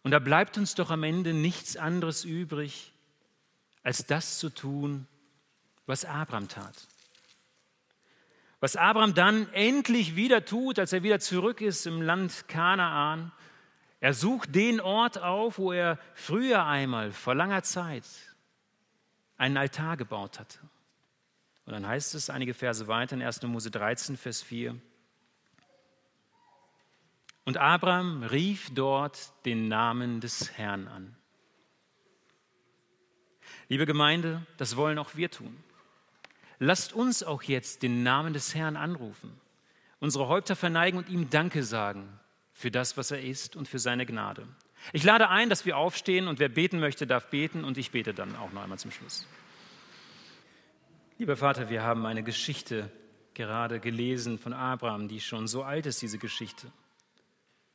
Und 0.05 0.13
da 0.13 0.21
bleibt 0.21 0.57
uns 0.57 0.77
doch 0.77 0.93
am 0.93 1.03
Ende 1.03 1.35
nichts 1.35 1.77
anderes 1.77 2.25
übrig, 2.25 2.93
als 3.83 4.07
das 4.07 4.39
zu 4.39 4.51
tun, 4.51 5.09
was 5.87 6.05
Abraham 6.05 6.47
tat. 6.47 6.87
Was 8.61 8.77
Abraham 8.77 9.13
dann 9.13 9.53
endlich 9.53 10.15
wieder 10.15 10.45
tut, 10.45 10.79
als 10.79 10.93
er 10.93 11.03
wieder 11.03 11.19
zurück 11.19 11.61
ist 11.63 11.85
im 11.85 12.01
Land 12.01 12.47
Kanaan, 12.47 13.33
er 13.99 14.15
sucht 14.15 14.55
den 14.55 14.81
Ort 14.81 15.19
auf, 15.19 15.59
wo 15.59 15.73
er 15.73 15.99
früher 16.15 16.65
einmal, 16.65 17.11
vor 17.11 17.35
langer 17.35 17.65
Zeit, 17.65 18.05
einen 19.37 19.57
Altar 19.57 19.97
gebaut 19.97 20.39
hatte. 20.39 20.61
Und 21.65 21.73
dann 21.73 21.89
heißt 21.89 22.15
es 22.15 22.31
einige 22.31 22.55
Verse 22.55 22.87
weiter 22.87 23.17
in 23.17 23.23
1. 23.23 23.43
Mose 23.43 23.73
13, 23.73 24.17
Vers 24.17 24.43
4. 24.43 24.81
Und 27.51 27.57
Abraham 27.57 28.23
rief 28.23 28.71
dort 28.73 29.33
den 29.45 29.67
Namen 29.67 30.21
des 30.21 30.57
Herrn 30.57 30.87
an. 30.87 31.17
Liebe 33.69 33.87
Gemeinde, 33.87 34.47
das 34.57 34.77
wollen 34.77 35.01
auch 35.01 35.17
wir 35.17 35.33
tun. 35.33 35.57
Lasst 36.61 36.93
uns 36.93 37.25
auch 37.25 37.43
jetzt 37.43 37.83
den 37.83 38.05
Namen 38.05 38.35
des 38.35 38.55
Herrn 38.55 38.77
anrufen, 38.77 39.33
unsere 39.99 40.29
Häupter 40.29 40.55
verneigen 40.55 40.97
und 40.97 41.09
ihm 41.09 41.29
Danke 41.29 41.65
sagen 41.65 42.21
für 42.53 42.71
das, 42.71 42.97
was 42.97 43.11
er 43.11 43.21
ist 43.21 43.57
und 43.57 43.67
für 43.67 43.81
seine 43.81 44.07
Gnade. 44.07 44.47
Ich 44.93 45.03
lade 45.03 45.29
ein, 45.29 45.51
dass 45.51 45.67
wir 45.67 45.77
aufstehen 45.77 46.29
und 46.29 46.39
wer 46.39 46.51
beten 46.51 46.79
möchte, 46.79 47.05
darf 47.05 47.31
beten 47.31 47.65
und 47.65 47.79
ich 47.79 47.91
bete 47.91 48.15
dann 48.15 48.37
auch 48.37 48.53
noch 48.53 48.63
einmal 48.63 48.79
zum 48.79 48.93
Schluss. 48.93 49.27
Lieber 51.19 51.37
Vater, 51.37 51.69
wir 51.69 51.83
haben 51.83 52.07
eine 52.07 52.23
Geschichte 52.23 52.93
gerade 53.35 53.81
gelesen 53.81 54.39
von 54.39 54.53
Abraham, 54.53 55.09
die 55.09 55.21
schon 55.21 55.49
so 55.49 55.65
alt 55.65 55.87
ist, 55.87 56.01
diese 56.01 56.19
Geschichte. 56.19 56.71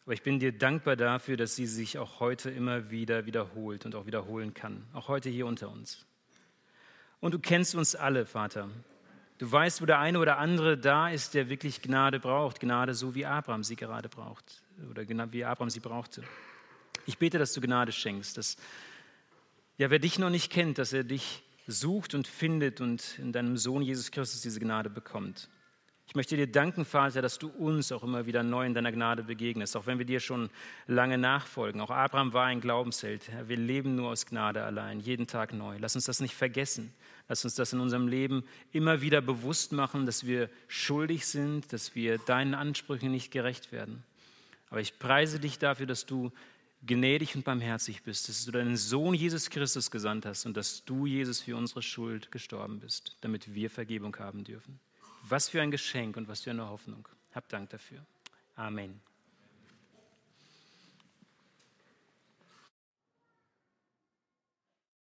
Aber 0.05 0.13
ich 0.13 0.21
bin 0.21 0.39
dir 0.39 0.51
dankbar 0.51 0.95
dafür, 0.95 1.35
dass 1.35 1.55
sie 1.55 1.65
sich 1.65 1.97
auch 1.97 2.19
heute 2.19 2.51
immer 2.51 2.91
wieder 2.91 3.25
wiederholt 3.25 3.85
und 3.85 3.95
auch 3.95 4.05
wiederholen 4.05 4.53
kann, 4.53 4.85
auch 4.93 5.07
heute 5.07 5.29
hier 5.29 5.47
unter 5.47 5.69
uns. 5.69 6.05
Und 7.19 7.33
du 7.33 7.39
kennst 7.39 7.73
uns 7.73 7.95
alle, 7.95 8.27
Vater. 8.27 8.69
Du 9.39 9.51
weißt, 9.51 9.81
wo 9.81 9.85
der 9.85 9.99
eine 9.99 10.19
oder 10.19 10.37
andere 10.37 10.77
da 10.77 11.09
ist, 11.09 11.33
der 11.33 11.49
wirklich 11.49 11.81
Gnade 11.81 12.19
braucht. 12.19 12.59
Gnade 12.59 12.93
so 12.93 13.15
wie 13.15 13.25
Abraham 13.25 13.63
sie 13.63 13.75
gerade 13.75 14.07
braucht 14.07 14.61
oder 14.91 15.03
wie 15.31 15.43
Abraham 15.43 15.69
sie 15.71 15.79
brauchte. 15.79 16.23
Ich 17.07 17.17
bete, 17.17 17.39
dass 17.39 17.53
du 17.53 17.59
Gnade 17.59 17.91
schenkst, 17.91 18.37
dass 18.37 18.57
ja, 19.77 19.89
wer 19.89 19.99
dich 19.99 20.19
noch 20.19 20.29
nicht 20.29 20.51
kennt, 20.51 20.77
dass 20.77 20.93
er 20.93 21.03
dich 21.03 21.43
sucht 21.67 22.13
und 22.13 22.27
findet 22.27 22.79
und 22.79 23.19
in 23.19 23.33
deinem 23.33 23.57
Sohn 23.57 23.81
Jesus 23.81 24.11
Christus 24.11 24.41
diese 24.41 24.59
Gnade 24.59 24.89
bekommt. 24.89 25.49
Ich 26.07 26.15
möchte 26.15 26.37
dir 26.37 26.47
danken, 26.47 26.85
Vater, 26.85 27.21
dass 27.21 27.39
du 27.39 27.47
uns 27.47 27.91
auch 27.91 28.03
immer 28.03 28.25
wieder 28.25 28.43
neu 28.43 28.65
in 28.65 28.73
deiner 28.73 28.91
Gnade 28.91 29.23
begegnest, 29.23 29.75
auch 29.75 29.87
wenn 29.87 29.97
wir 29.97 30.05
dir 30.05 30.19
schon 30.19 30.49
lange 30.87 31.17
nachfolgen. 31.17 31.81
Auch 31.81 31.89
Abraham 31.89 32.31
war 32.31 32.45
ein 32.45 32.61
Glaubensheld. 32.61 33.23
Wir 33.47 33.57
leben 33.57 33.95
nur 33.95 34.11
aus 34.11 34.25
Gnade 34.25 34.63
allein, 34.63 34.99
jeden 34.99 35.27
Tag 35.27 35.51
neu. 35.51 35.77
Lass 35.79 35.95
uns 35.95 36.05
das 36.05 36.19
nicht 36.19 36.35
vergessen. 36.35 36.93
Lass 37.27 37.43
uns 37.43 37.55
das 37.55 37.73
in 37.73 37.79
unserem 37.79 38.07
Leben 38.07 38.43
immer 38.71 39.01
wieder 39.01 39.19
bewusst 39.19 39.71
machen, 39.71 40.05
dass 40.05 40.27
wir 40.27 40.49
schuldig 40.67 41.25
sind, 41.25 41.73
dass 41.73 41.95
wir 41.95 42.19
deinen 42.19 42.53
Ansprüchen 42.53 43.11
nicht 43.11 43.31
gerecht 43.31 43.71
werden. 43.71 44.03
Aber 44.69 44.81
ich 44.81 44.99
preise 44.99 45.39
dich 45.39 45.57
dafür, 45.57 45.87
dass 45.87 46.05
du 46.05 46.31
gnädig 46.85 47.35
und 47.35 47.43
barmherzig 47.43 48.03
bist, 48.03 48.29
dass 48.29 48.45
du 48.45 48.51
deinen 48.51 48.77
Sohn 48.77 49.15
Jesus 49.15 49.49
Christus 49.49 49.89
gesandt 49.89 50.25
hast 50.27 50.45
und 50.45 50.55
dass 50.55 50.85
du, 50.85 51.07
Jesus, 51.07 51.41
für 51.41 51.55
unsere 51.55 51.81
Schuld 51.81 52.31
gestorben 52.31 52.79
bist, 52.79 53.17
damit 53.21 53.53
wir 53.55 53.71
Vergebung 53.71 54.15
haben 54.17 54.43
dürfen. 54.43 54.79
Was 55.27 55.49
für 55.49 55.61
ein 55.61 55.71
Geschenk 55.71 56.17
und 56.17 56.27
was 56.27 56.41
für 56.41 56.51
eine 56.51 56.69
Hoffnung. 56.69 57.07
Hab 57.33 57.49
Dank 57.49 57.69
dafür. 57.71 58.05
Amen. 58.55 59.01